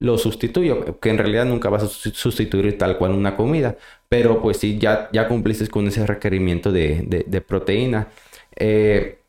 [0.00, 3.76] lo sustituyo, que en realidad nunca vas a sustituir tal cual una comida,
[4.08, 8.08] pero pues sí, ya, ya cumpliste con ese requerimiento de, proteína.
[8.56, 9.20] Eh,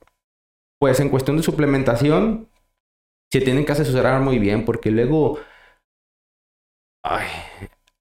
[0.79, 2.47] pues en cuestión de suplementación,
[3.31, 5.39] se tienen que asesorar muy bien porque luego...
[7.03, 7.27] Ay,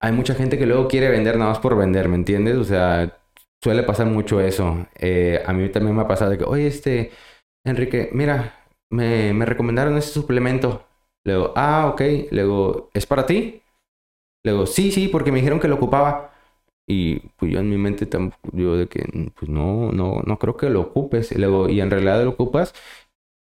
[0.01, 2.57] hay mucha gente que luego quiere vender nada más por vender, ¿me entiendes?
[2.57, 3.19] O sea,
[3.63, 4.87] suele pasar mucho eso.
[4.97, 7.11] Eh, a mí también me ha pasado de que, oye, este,
[7.65, 8.55] Enrique, mira,
[8.91, 10.87] me, me recomendaron ese suplemento.
[11.25, 12.03] Luego, ah, ok.
[12.31, 13.63] Luego, ¿es para ti?
[14.45, 16.33] Luego, sí, sí, porque me dijeron que lo ocupaba.
[16.89, 18.09] Y pues yo en mi mente,
[18.53, 19.05] yo de que,
[19.39, 21.33] pues no, no, no creo que lo ocupes.
[21.33, 22.75] Y luego, ¿y en realidad lo ocupas?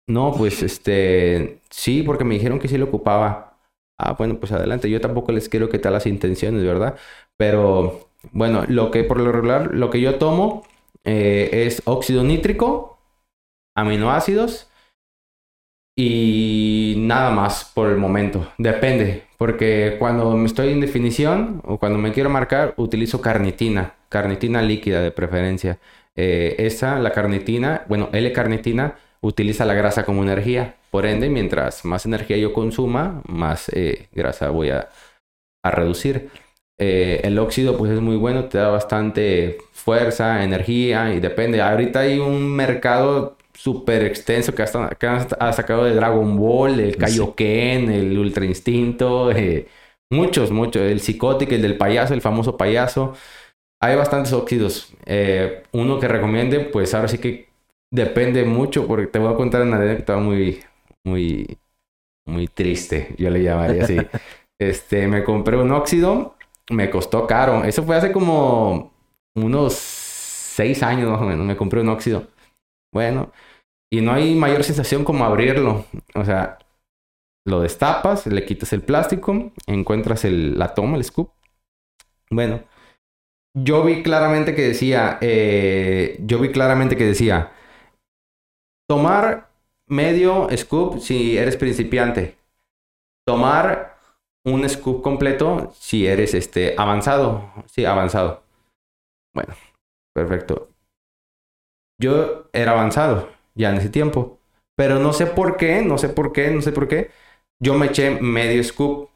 [0.07, 3.57] No, pues este, sí, porque me dijeron que sí lo ocupaba.
[3.97, 4.89] Ah, bueno, pues adelante.
[4.89, 6.97] Yo tampoco les quiero que tal las intenciones, ¿verdad?
[7.37, 10.63] Pero bueno, lo que por lo regular, lo que yo tomo
[11.03, 12.97] eh, es óxido nítrico,
[13.76, 14.69] aminoácidos
[15.95, 18.51] y nada más por el momento.
[18.57, 24.61] Depende, porque cuando me estoy en definición o cuando me quiero marcar, utilizo carnitina, carnitina
[24.61, 25.80] líquida de preferencia.
[26.15, 30.76] Eh, esa, la carnitina, bueno, L-carnitina utiliza la grasa como energía.
[30.91, 34.89] Por ende, mientras más energía yo consuma, más eh, grasa voy a,
[35.63, 36.30] reducir.
[36.80, 41.61] Eh, el óxido pues es muy bueno, te da bastante fuerza, energía y depende.
[41.61, 44.88] Ahorita hay un mercado súper extenso que, hasta,
[45.39, 49.67] ha sacado de Dragon Ball, el Kaioken, el Ultra Instinto, eh,
[50.09, 50.82] muchos, muchos.
[50.84, 53.13] El Psicotic, el del payaso, el famoso payaso.
[53.82, 54.93] Hay bastantes óxidos.
[55.74, 57.49] uno que recomiende, pues ahora sí que
[57.91, 60.61] depende mucho, porque te voy a contar una anécdota muy,
[61.03, 61.57] muy,
[62.26, 63.97] muy triste, yo le llamaría así.
[64.59, 66.36] este, me compré un óxido,
[66.70, 67.64] me costó caro.
[67.64, 68.93] Eso fue hace como
[69.36, 72.28] unos seis años más o menos, me compré un óxido.
[72.93, 73.32] Bueno,
[73.91, 75.86] y no hay mayor sensación como abrirlo.
[76.16, 76.59] O sea,
[77.45, 81.32] lo destapas, le quitas el plástico, encuentras el, la toma, el scoop.
[82.30, 82.64] Bueno,
[83.55, 87.51] yo vi claramente que decía, eh, yo vi claramente que decía,
[88.89, 89.51] tomar
[89.88, 92.38] medio scoop si eres principiante.
[93.28, 93.92] Tomar
[94.45, 97.51] un scoop completo si eres este avanzado.
[97.67, 98.43] Sí, avanzado.
[99.33, 99.53] Bueno,
[100.13, 100.69] perfecto.
[102.01, 104.39] Yo era avanzado ya en ese tiempo.
[104.75, 107.11] Pero no sé por qué, no sé por qué, no sé por qué.
[107.61, 109.09] yo me eché medio scoop.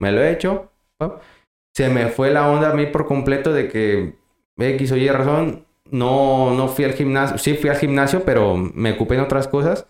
[0.00, 0.70] Me lo he hecho.
[1.74, 4.16] Se me fue la onda a mí por completo de que
[4.58, 5.66] X o Y razón.
[5.90, 7.38] No, no fui al gimnasio.
[7.38, 9.86] Sí fui al gimnasio, pero me ocupé en otras cosas.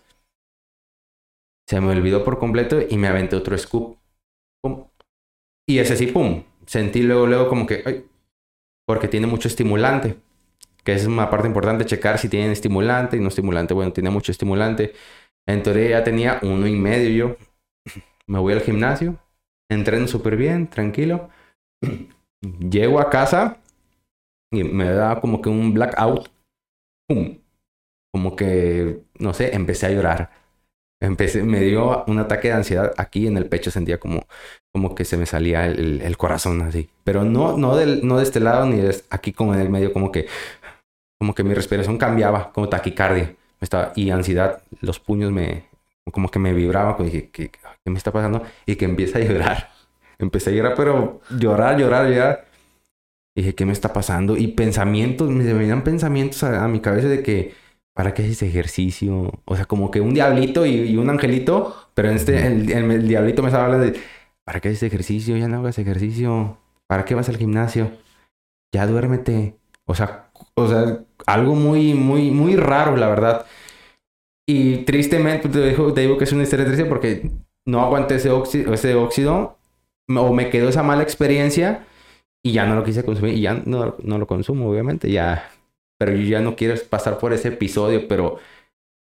[1.67, 3.97] Se me olvidó por completo y me aventé otro scoop.
[5.67, 6.43] Y ese sí, pum.
[6.65, 8.05] Sentí luego, luego como que...
[8.85, 10.17] porque tiene mucho estimulante.
[10.85, 13.73] Que es una parte importante, checar si tienen estimulante y no estimulante.
[13.73, 14.93] Bueno, tiene mucho estimulante.
[15.45, 17.37] Entonces ya tenía uno y medio yo.
[18.27, 19.19] Me voy al gimnasio.
[19.69, 21.29] Entreno súper bien, tranquilo.
[22.69, 23.59] Llego a casa
[24.53, 26.29] y me da como que un blackout.
[27.09, 27.39] ¡Pum!
[28.13, 30.46] Como que, no sé, empecé a llorar
[30.99, 34.25] Empecé, me dio un ataque de ansiedad aquí en el pecho, sentía como,
[34.73, 36.89] como que se me salía el, el corazón así.
[37.03, 39.93] Pero no, no, del, no de este lado ni de aquí como en el medio,
[39.93, 40.27] como que,
[41.19, 43.35] como que mi respiración cambiaba, como taquicardia.
[43.61, 45.65] Estaba, y ansiedad, los puños me,
[46.11, 47.59] como que me vibraban, como dije, ¿qué, ¿qué,
[47.91, 48.43] me está pasando?
[48.65, 49.71] Y que empieza a llorar.
[50.19, 52.45] Empecé a llorar, pero llorar, llorar, llorar.
[53.35, 54.35] Y dije, ¿qué me está pasando?
[54.35, 57.53] Y pensamientos, me venían pensamientos a, a mi cabeza de que
[57.97, 59.41] ¿para qué haces ejercicio?
[59.45, 63.47] O sea, como que un diablito y, un angelito, pero en este, el, diablito me
[63.47, 63.99] estaba hablando de,
[64.45, 65.35] ¿para qué haces ejercicio?
[65.35, 66.59] Ya no hagas ejercicio.
[66.87, 67.91] ¿Para qué vas al gimnasio?
[68.71, 69.57] Ya duérmete.
[69.85, 73.47] O sea, o sea, algo muy, muy, muy raro, la verdad.
[74.47, 77.31] Y tristemente te digo, te digo que es una historia triste porque
[77.65, 79.57] no aguanté ese óxido, ese óxido
[80.07, 81.87] o me quedó esa mala experiencia
[82.43, 85.09] y ya no lo quise consumir y ya no, no lo consumo, obviamente.
[85.09, 85.49] Ya
[85.97, 88.39] pero yo ya no quiero pasar por ese episodio, pero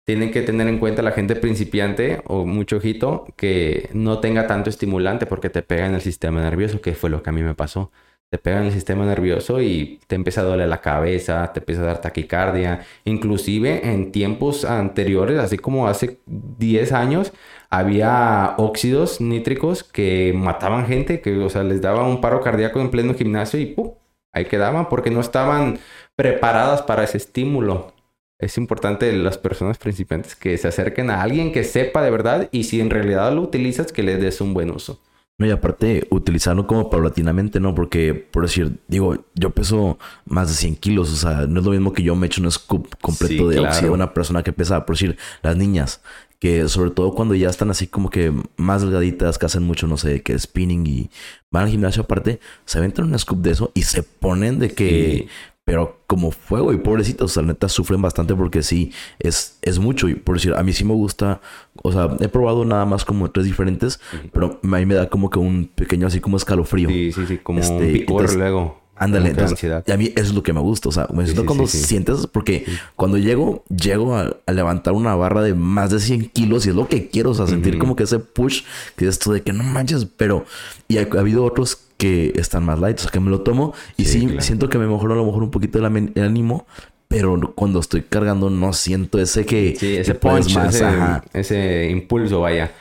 [0.08, 4.70] tienen que tener en cuenta la gente principiante o mucho ojito que no tenga tanto
[4.70, 7.54] estimulante porque te pega en el sistema nervioso, que fue lo que a mí me
[7.54, 7.92] pasó.
[8.30, 11.82] Te pega en el sistema nervioso y te empieza a doler la cabeza, te empieza
[11.82, 12.86] a dar taquicardia.
[13.04, 17.32] Inclusive en tiempos anteriores, así como hace 10 años,
[17.70, 22.90] había óxidos nítricos que mataban gente, que o sea, les daba un paro cardíaco en
[22.90, 23.92] pleno gimnasio y ¡pum!
[24.32, 25.78] ahí quedaban porque no estaban
[26.18, 27.92] preparadas para ese estímulo.
[28.40, 32.64] Es importante las personas principiantes que se acerquen a alguien que sepa de verdad y
[32.64, 35.00] si en realidad lo utilizas, que le des un buen uso.
[35.38, 37.72] No, y aparte, utilizarlo como paulatinamente, ¿no?
[37.72, 41.70] Porque, por decir, digo, yo peso más de 100 kilos, o sea, no es lo
[41.70, 43.92] mismo que yo me echo un scoop completo de claro.
[43.92, 46.02] una persona que pesa, por decir, las niñas,
[46.40, 49.96] que sobre todo cuando ya están así como que más delgaditas, que hacen mucho, no
[49.96, 51.10] sé, que spinning y
[51.52, 55.28] van al gimnasio aparte, se aventan un scoop de eso y se ponen de que
[55.68, 60.08] pero como fuego y pobrecitos, o sea, neta sufren bastante porque sí, es, es mucho.
[60.08, 61.42] Y por decir, a mí sí me gusta,
[61.82, 64.00] o sea, he probado nada más como tres diferentes,
[64.32, 66.88] pero a mí me da como que un pequeño así como escalofrío.
[66.88, 68.80] Sí, sí, sí, como un este, picor luego.
[68.96, 71.42] Ándale, entonces, y a mí eso es lo que me gusta, o sea, me gusta
[71.44, 72.64] cuando sientes, porque
[72.96, 76.88] cuando llego, llego a, levantar una barra de más de 100 kilos y es lo
[76.88, 78.62] que quiero, o sea, sentir como que ese push,
[78.96, 80.46] que es esto de que no manches, pero,
[80.88, 84.06] y ha, habido otros que están más light, o sea, que me lo tomo y
[84.06, 86.66] sí, siento que me mejoró a lo mejor un poquito el, ánimo,
[87.08, 90.86] pero cuando estoy cargando no siento ese que sí, ese punch, ese,
[91.32, 92.72] ese, impulso, vaya.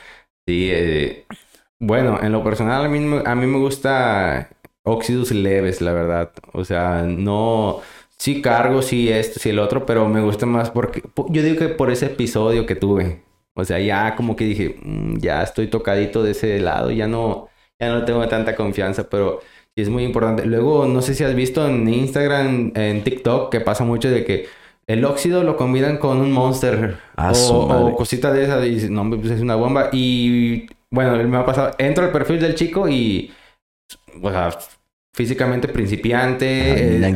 [0.46, 1.26] Sí, eh,
[1.80, 4.48] bueno, en lo personal a mí, a mí me gusta
[4.88, 6.32] óxidos leves, la verdad.
[6.52, 7.80] O sea, no...
[8.16, 11.02] Sí cargo, sí esto, sí el otro, pero me gusta más porque...
[11.28, 13.22] Yo digo que por ese episodio que tuve.
[13.54, 17.48] O sea, ya como que dije, mm, ya estoy tocadito de ese lado, ya no,
[17.80, 19.40] ya no tengo tanta confianza, pero
[19.76, 20.44] es muy importante.
[20.46, 24.46] Luego, no sé si has visto en Instagram, en TikTok, que pasa mucho de que
[24.86, 29.30] el óxido lo combinan con un monster ah, o, cosita de esa y no, pues
[29.30, 29.90] es una bomba.
[29.92, 33.32] Y bueno, me ha pasado, entro al perfil del chico y,
[34.22, 34.56] o sea,
[35.14, 36.72] físicamente principiante.
[37.04, 37.08] Ah,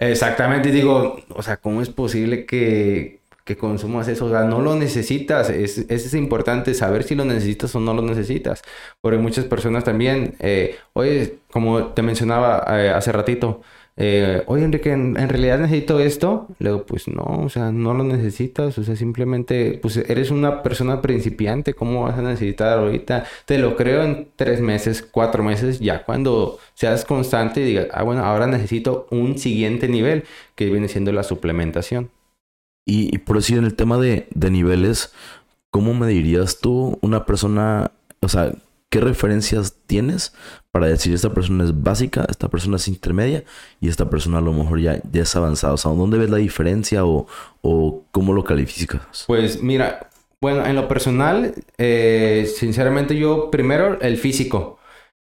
[0.00, 4.26] eh, exactamente, y digo, o sea, ¿cómo es posible que, que consumas eso?
[4.26, 5.50] O sea, no lo necesitas.
[5.50, 8.62] Es, es importante saber si lo necesitas o no lo necesitas.
[9.00, 13.62] Porque muchas personas también, eh, oye, como te mencionaba eh, hace ratito,
[13.96, 16.48] eh, oye Enrique, ¿en, realidad necesito esto.
[16.58, 21.00] Luego, pues no, o sea, no lo necesitas, o sea, simplemente, pues eres una persona
[21.00, 23.24] principiante, ¿cómo vas a necesitar ahorita?
[23.46, 28.02] Te lo creo en tres meses, cuatro meses, ya cuando seas constante y digas, ah,
[28.02, 30.24] bueno, ahora necesito un siguiente nivel,
[30.56, 32.10] que viene siendo la suplementación.
[32.86, 35.12] Y, por decir, en el tema de, de niveles,
[35.70, 38.52] ¿cómo me dirías tú una persona, o sea,
[38.90, 40.34] qué referencias tienes
[40.70, 43.42] para decir esta persona es básica, esta persona es intermedia
[43.80, 45.74] y esta persona a lo mejor ya, ya es avanzada?
[45.74, 47.26] O sea, ¿dónde ves la diferencia o,
[48.12, 49.24] cómo lo calificas?
[49.26, 50.10] Pues mira,
[50.40, 54.78] bueno, en lo personal, eh, sinceramente yo primero el físico.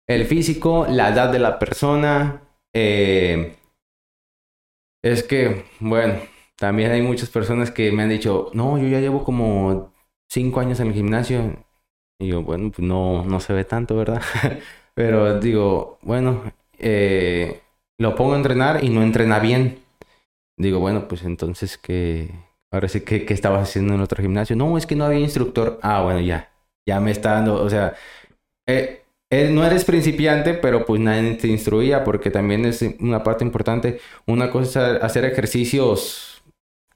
[0.08, 2.42] El físico, la edad de la persona.
[2.74, 3.54] Eh,
[5.02, 6.14] es que, bueno,
[6.60, 9.94] también hay muchas personas que me han dicho, no, yo ya llevo como
[10.28, 11.64] cinco años en el gimnasio
[12.20, 14.22] Y yo, bueno, pues no, no se ve tanto, ¿verdad?
[14.94, 17.62] Pero digo, bueno, eh,
[17.98, 19.80] lo pongo a entrenar y no entrena bien.
[20.58, 22.30] Digo, bueno, pues entonces, ¿qué?
[22.72, 24.56] Ahora sí, ¿qué, qué estabas haciendo en otro gimnasio?
[24.56, 25.80] No, es que no había instructor.
[25.82, 26.50] Ah, bueno, ya.
[26.86, 27.94] Ya me está dando, o sea,
[28.66, 33.44] eh, eh, no eres principiante, pero pues nadie te instruía porque también es una parte
[33.44, 34.00] importante.
[34.26, 36.29] Una cosa es hacer ejercicios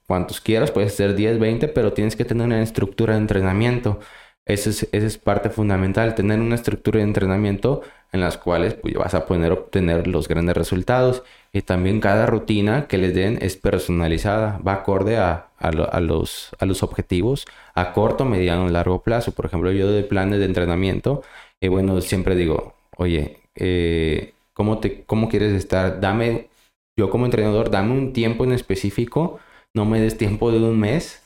[0.07, 3.99] cuantos quieras, puedes hacer 10, 20, pero tienes que tener una estructura de entrenamiento.
[4.45, 7.81] Esa es, esa es parte fundamental, tener una estructura de entrenamiento
[8.11, 11.23] en las cuales pues, vas a poder obtener los grandes resultados.
[11.51, 16.65] Y también cada rutina que les den es personalizada, va acorde a, a, los, a
[16.65, 19.31] los objetivos a corto, mediano y largo plazo.
[19.33, 21.23] Por ejemplo, yo doy planes de entrenamiento
[21.59, 25.99] y bueno, siempre digo, oye, eh, ¿cómo, te, ¿cómo quieres estar?
[25.99, 26.49] Dame,
[26.97, 29.39] yo como entrenador, dame un tiempo en específico,
[29.75, 31.21] no me des tiempo de un mes,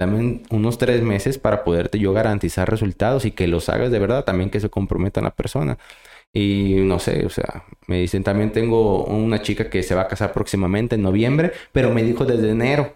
[0.00, 4.24] dame unos tres meses para poderte yo garantizar resultados y que los hagas de verdad,
[4.24, 5.78] también que se comprometa la persona.
[6.32, 10.08] Y no sé, o sea, me dicen, también tengo una chica que se va a
[10.08, 12.92] casar próximamente en noviembre, pero me dijo desde enero.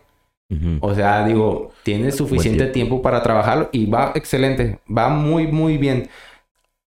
[0.81, 6.09] O sea, digo, tienes suficiente tiempo para trabajarlo y va excelente, va muy, muy bien.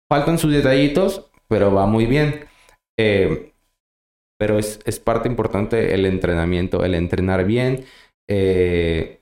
[0.09, 2.46] Faltan sus detallitos, pero va muy bien.
[2.98, 3.49] Eh,
[4.41, 7.84] pero es, es, parte importante el entrenamiento, el entrenar bien.
[8.26, 9.20] Eh,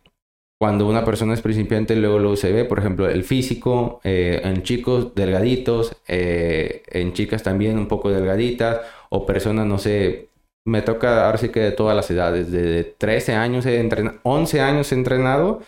[0.60, 4.62] cuando una persona es principiante, luego, luego se ve, por ejemplo, el físico, eh, en
[4.62, 10.28] chicos delgaditos, en chicas también un poco delgaditas, o personas, no sé,
[10.64, 14.60] me toca ahora sí que de todas las edades, desde 13 años he entrenado, 11
[14.60, 15.62] años he entrenado,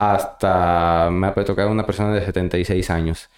[0.00, 3.30] hasta me ha tocado una persona de 76 años.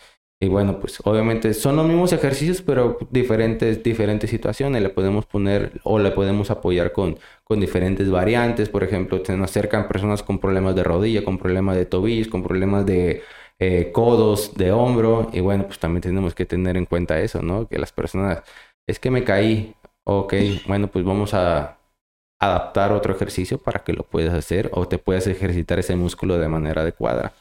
[0.43, 4.83] Y bueno, pues obviamente son los mismos ejercicios, pero diferentes, diferentes situaciones.
[4.83, 8.69] Le podemos poner o le podemos apoyar con, con diferentes variantes.
[8.69, 12.43] Por ejemplo, se nos acercan personas con problemas de rodilla, con problemas de tobillos, con
[12.43, 13.23] problemas de
[13.61, 15.31] eh, codos, de hombro.
[15.33, 17.69] Y bueno, pues también tenemos que tener en cuenta eso, ¿no?
[17.69, 18.43] Que las personas,
[18.89, 19.77] es que me caí.
[20.05, 20.35] Ok,
[20.67, 21.79] bueno, pues vamos a
[22.41, 26.49] adaptar otro ejercicio para que lo puedas hacer o te puedas ejercitar ese músculo de
[26.49, 27.33] manera adecuada.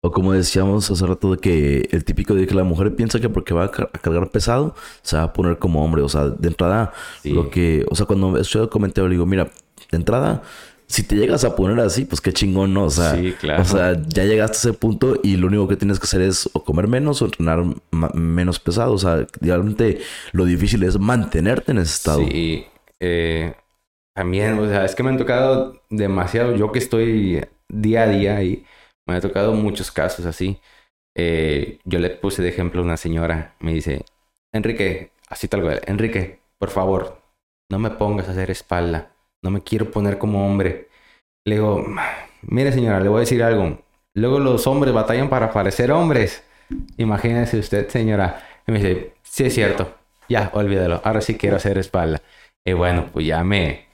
[0.00, 3.28] O como decíamos hace rato de que el típico de que la mujer piensa que
[3.28, 6.02] porque va a, cargar pesado se va a poner como hombre.
[6.02, 6.92] O sea, de entrada,
[7.24, 9.50] lo que, o sea, cuando estoy el comentario le digo, mira,
[9.90, 10.42] de entrada,
[10.88, 12.84] si te llegas a poner así, pues qué chingón, ¿no?
[12.84, 13.20] O sea,
[13.58, 16.48] o sea, ya llegaste a ese punto y lo único que tienes que hacer es
[16.52, 18.94] o comer menos o entrenar menos pesado.
[18.94, 19.98] O sea, realmente
[20.32, 22.20] lo difícil es mantenerte en ese estado.
[22.20, 22.64] Sí,
[23.00, 23.54] eh,
[24.14, 26.56] también, o sea, es que me han tocado demasiado.
[26.56, 28.64] Yo que estoy día a día ahí.
[29.08, 30.60] Me ha tocado muchos casos así.
[31.16, 33.56] Eh, yo le puse de ejemplo a una señora.
[33.60, 34.04] Me dice,
[34.52, 37.20] Enrique, así tal cual, Enrique, por favor,
[37.70, 39.12] no me pongas a hacer espalda.
[39.42, 40.88] No me quiero poner como hombre.
[41.44, 41.84] Le digo,
[42.42, 43.80] mire señora, le voy a decir algo.
[44.14, 46.44] Luego los hombres batallan para parecer hombres.
[46.96, 48.46] Imagínese usted, señora.
[48.66, 49.94] Y me dice, sí es cierto.
[50.28, 51.00] Ya, olvídalo.
[51.04, 52.20] Ahora sí quiero hacer espalda.
[52.64, 53.86] Y bueno, pues ya me,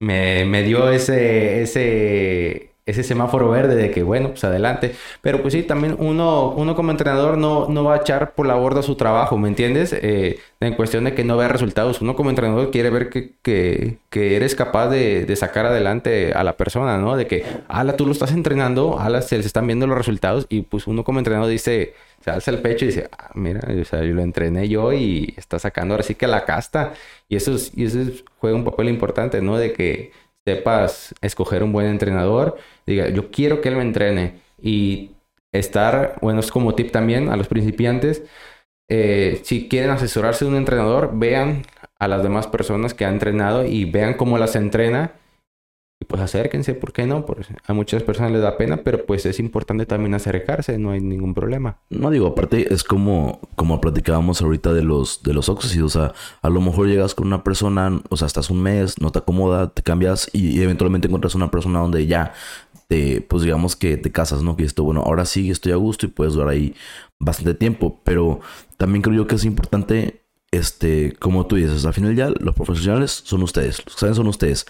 [0.00, 4.94] me, me dio ese, ese, ese semáforo verde de que, bueno, pues adelante.
[5.20, 8.54] Pero pues sí, también uno, uno como entrenador no, no va a echar por la
[8.54, 9.92] borda su trabajo, ¿me entiendes?
[9.92, 12.00] Eh, en cuestión de que no vea resultados.
[12.00, 16.96] Uno como entrenador quiere ver que, que, eres capaz de, sacar adelante a la persona,
[16.96, 17.14] ¿no?
[17.16, 20.62] De que, ala, tú lo estás entrenando, ala, se les están viendo los resultados y
[20.62, 24.02] pues uno como entrenador dice, se alza el pecho y dice, ah, mira, o sea,
[24.02, 26.94] yo lo entrené yo y está sacando ahora sí que la casta.
[27.28, 27.98] Y eso, es, y eso
[28.38, 29.58] juega un papel importante, ¿no?
[29.58, 30.12] De que
[30.48, 34.40] sepas escoger un buen entrenador, diga, yo quiero que él me entrene.
[34.60, 35.12] Y
[35.52, 38.22] estar, bueno, es como tip también a los principiantes,
[38.88, 41.64] eh, si quieren asesorarse de un entrenador, vean
[41.98, 45.12] a las demás personas que ha entrenado y vean cómo las entrena
[46.00, 47.26] y pues acérquense, ¿por qué no?
[47.26, 51.00] Porque a muchas personas les da pena, pero pues es importante también acercarse, no hay
[51.00, 51.78] ningún problema.
[51.90, 56.12] No digo, aparte es como, como platicábamos ahorita de los, de los óxidos, o sea,
[56.40, 59.74] a lo mejor llegas con una persona, o sea, estás un mes, no te acomoda,
[59.74, 62.32] te cambias y, eventualmente encuentras una persona donde ya
[62.86, 64.56] te, pues digamos que te casas, ¿no?
[64.56, 66.74] Que esto, bueno, ahora sí estoy a gusto y puedes durar ahí
[67.18, 68.38] bastante tiempo, pero
[68.76, 73.10] también creo yo que es importante este, como tú dices, al final ya los profesionales
[73.24, 74.66] son ustedes, los que saben son ustedes.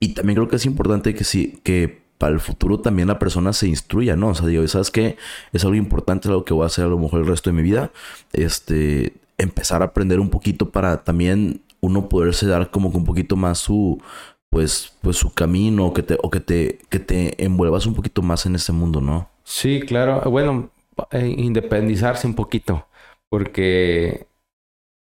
[0.00, 3.52] Y también creo que es importante que sí, que para el futuro también la persona
[3.52, 4.28] se instruya, ¿no?
[4.28, 5.16] O sea, digo, ¿sabes qué?
[5.52, 7.56] Es algo importante, es algo que voy a hacer a lo mejor el resto de
[7.56, 7.90] mi vida.
[8.32, 13.36] Este, empezar a aprender un poquito para también uno poderse dar como que un poquito
[13.36, 14.02] más su,
[14.50, 18.44] pues, pues su camino, que te, o que te, que te envuelvas un poquito más
[18.46, 19.30] en ese mundo, ¿no?
[19.44, 20.20] Sí, claro.
[20.30, 20.70] Bueno,
[21.10, 22.86] eh, independizarse un poquito,
[23.28, 24.26] porque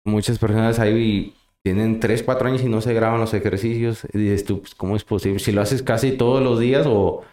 [0.03, 4.05] muchas personas ahí tienen 3, 4 años y no se graban los ejercicios.
[4.13, 5.39] Y dices tú, pues, ¿cómo es posible?
[5.39, 7.23] Si lo haces casi todos los días o,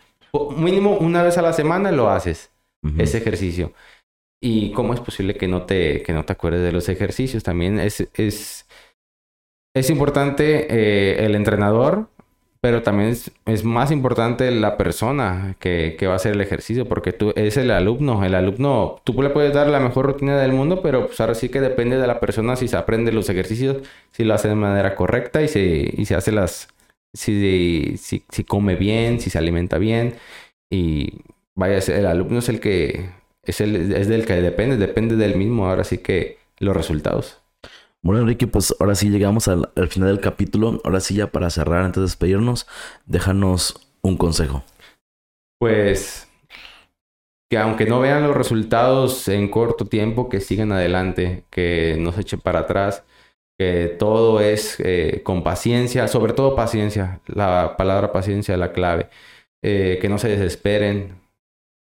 [0.57, 2.53] mínimo una vez a la semana lo haces,
[2.99, 3.73] ese ejercicio.
[4.43, 7.43] ¿Y cómo es posible que no te, que no te acuerdes de los ejercicios?
[7.43, 8.67] También es, es,
[9.75, 12.09] es importante eh, el entrenador,
[12.61, 17.33] pero también es, más importante la persona que, va a hacer el ejercicio, porque tú
[17.37, 18.25] es el alumno.
[18.25, 21.49] El alumno, tú le puedes dar la mejor rutina del mundo, pero pues ahora sí
[21.49, 23.79] que depende de la persona si se aprende los ejercicios,
[24.13, 26.69] si lo hace de manera correcta y se, y se hace las...
[27.13, 30.15] Si, si, si come bien, si se alimenta bien.
[30.71, 31.23] Y
[31.57, 33.11] vaya, el alumno es el que
[33.43, 37.40] es, el, es del que depende, depende del mismo, ahora sí que los resultados.
[38.03, 40.81] Bueno, Enrique, pues ahora sí llegamos al, final del capítulo.
[40.85, 42.67] Ahora sí, ya para cerrar, antes de despedirnos,
[43.07, 44.65] déjanos un consejo.
[45.59, 46.27] Pues
[47.51, 52.21] que aunque no vean los resultados en corto tiempo, que sigan adelante, que no se
[52.23, 53.05] echen para atrás,
[53.59, 59.11] que todo es eh, con paciencia, sobre todo paciencia, la palabra paciencia es la clave,
[59.63, 61.21] eh, que no se desesperen,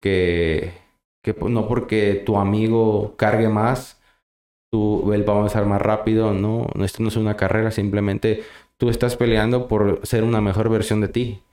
[0.01, 0.87] que
[1.27, 3.96] que no porque tu amigo cargue más,
[4.71, 8.43] tú, él va a avanzar más rápido, no, esto no es una carrera, simplemente
[8.77, 11.43] tú estás peleando por ser una mejor versión de ti.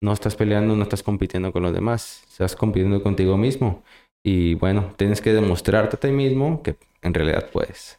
[0.00, 3.82] No estás peleando, no estás compitiendo con los demás, estás compitiendo contigo mismo.
[4.24, 7.98] Y bueno, tienes que demostrarte a ti mismo que en realidad puedes.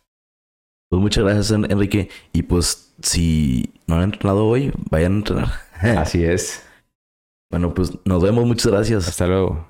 [0.89, 2.10] Pues muchas gracias, Enrique.
[2.32, 5.49] Y pues si no han entrenado hoy, vayan a entrenar.
[5.97, 6.66] Así es.
[7.51, 8.45] Bueno, pues nos vemos.
[8.45, 9.07] Muchas gracias.
[9.07, 9.68] Hasta luego.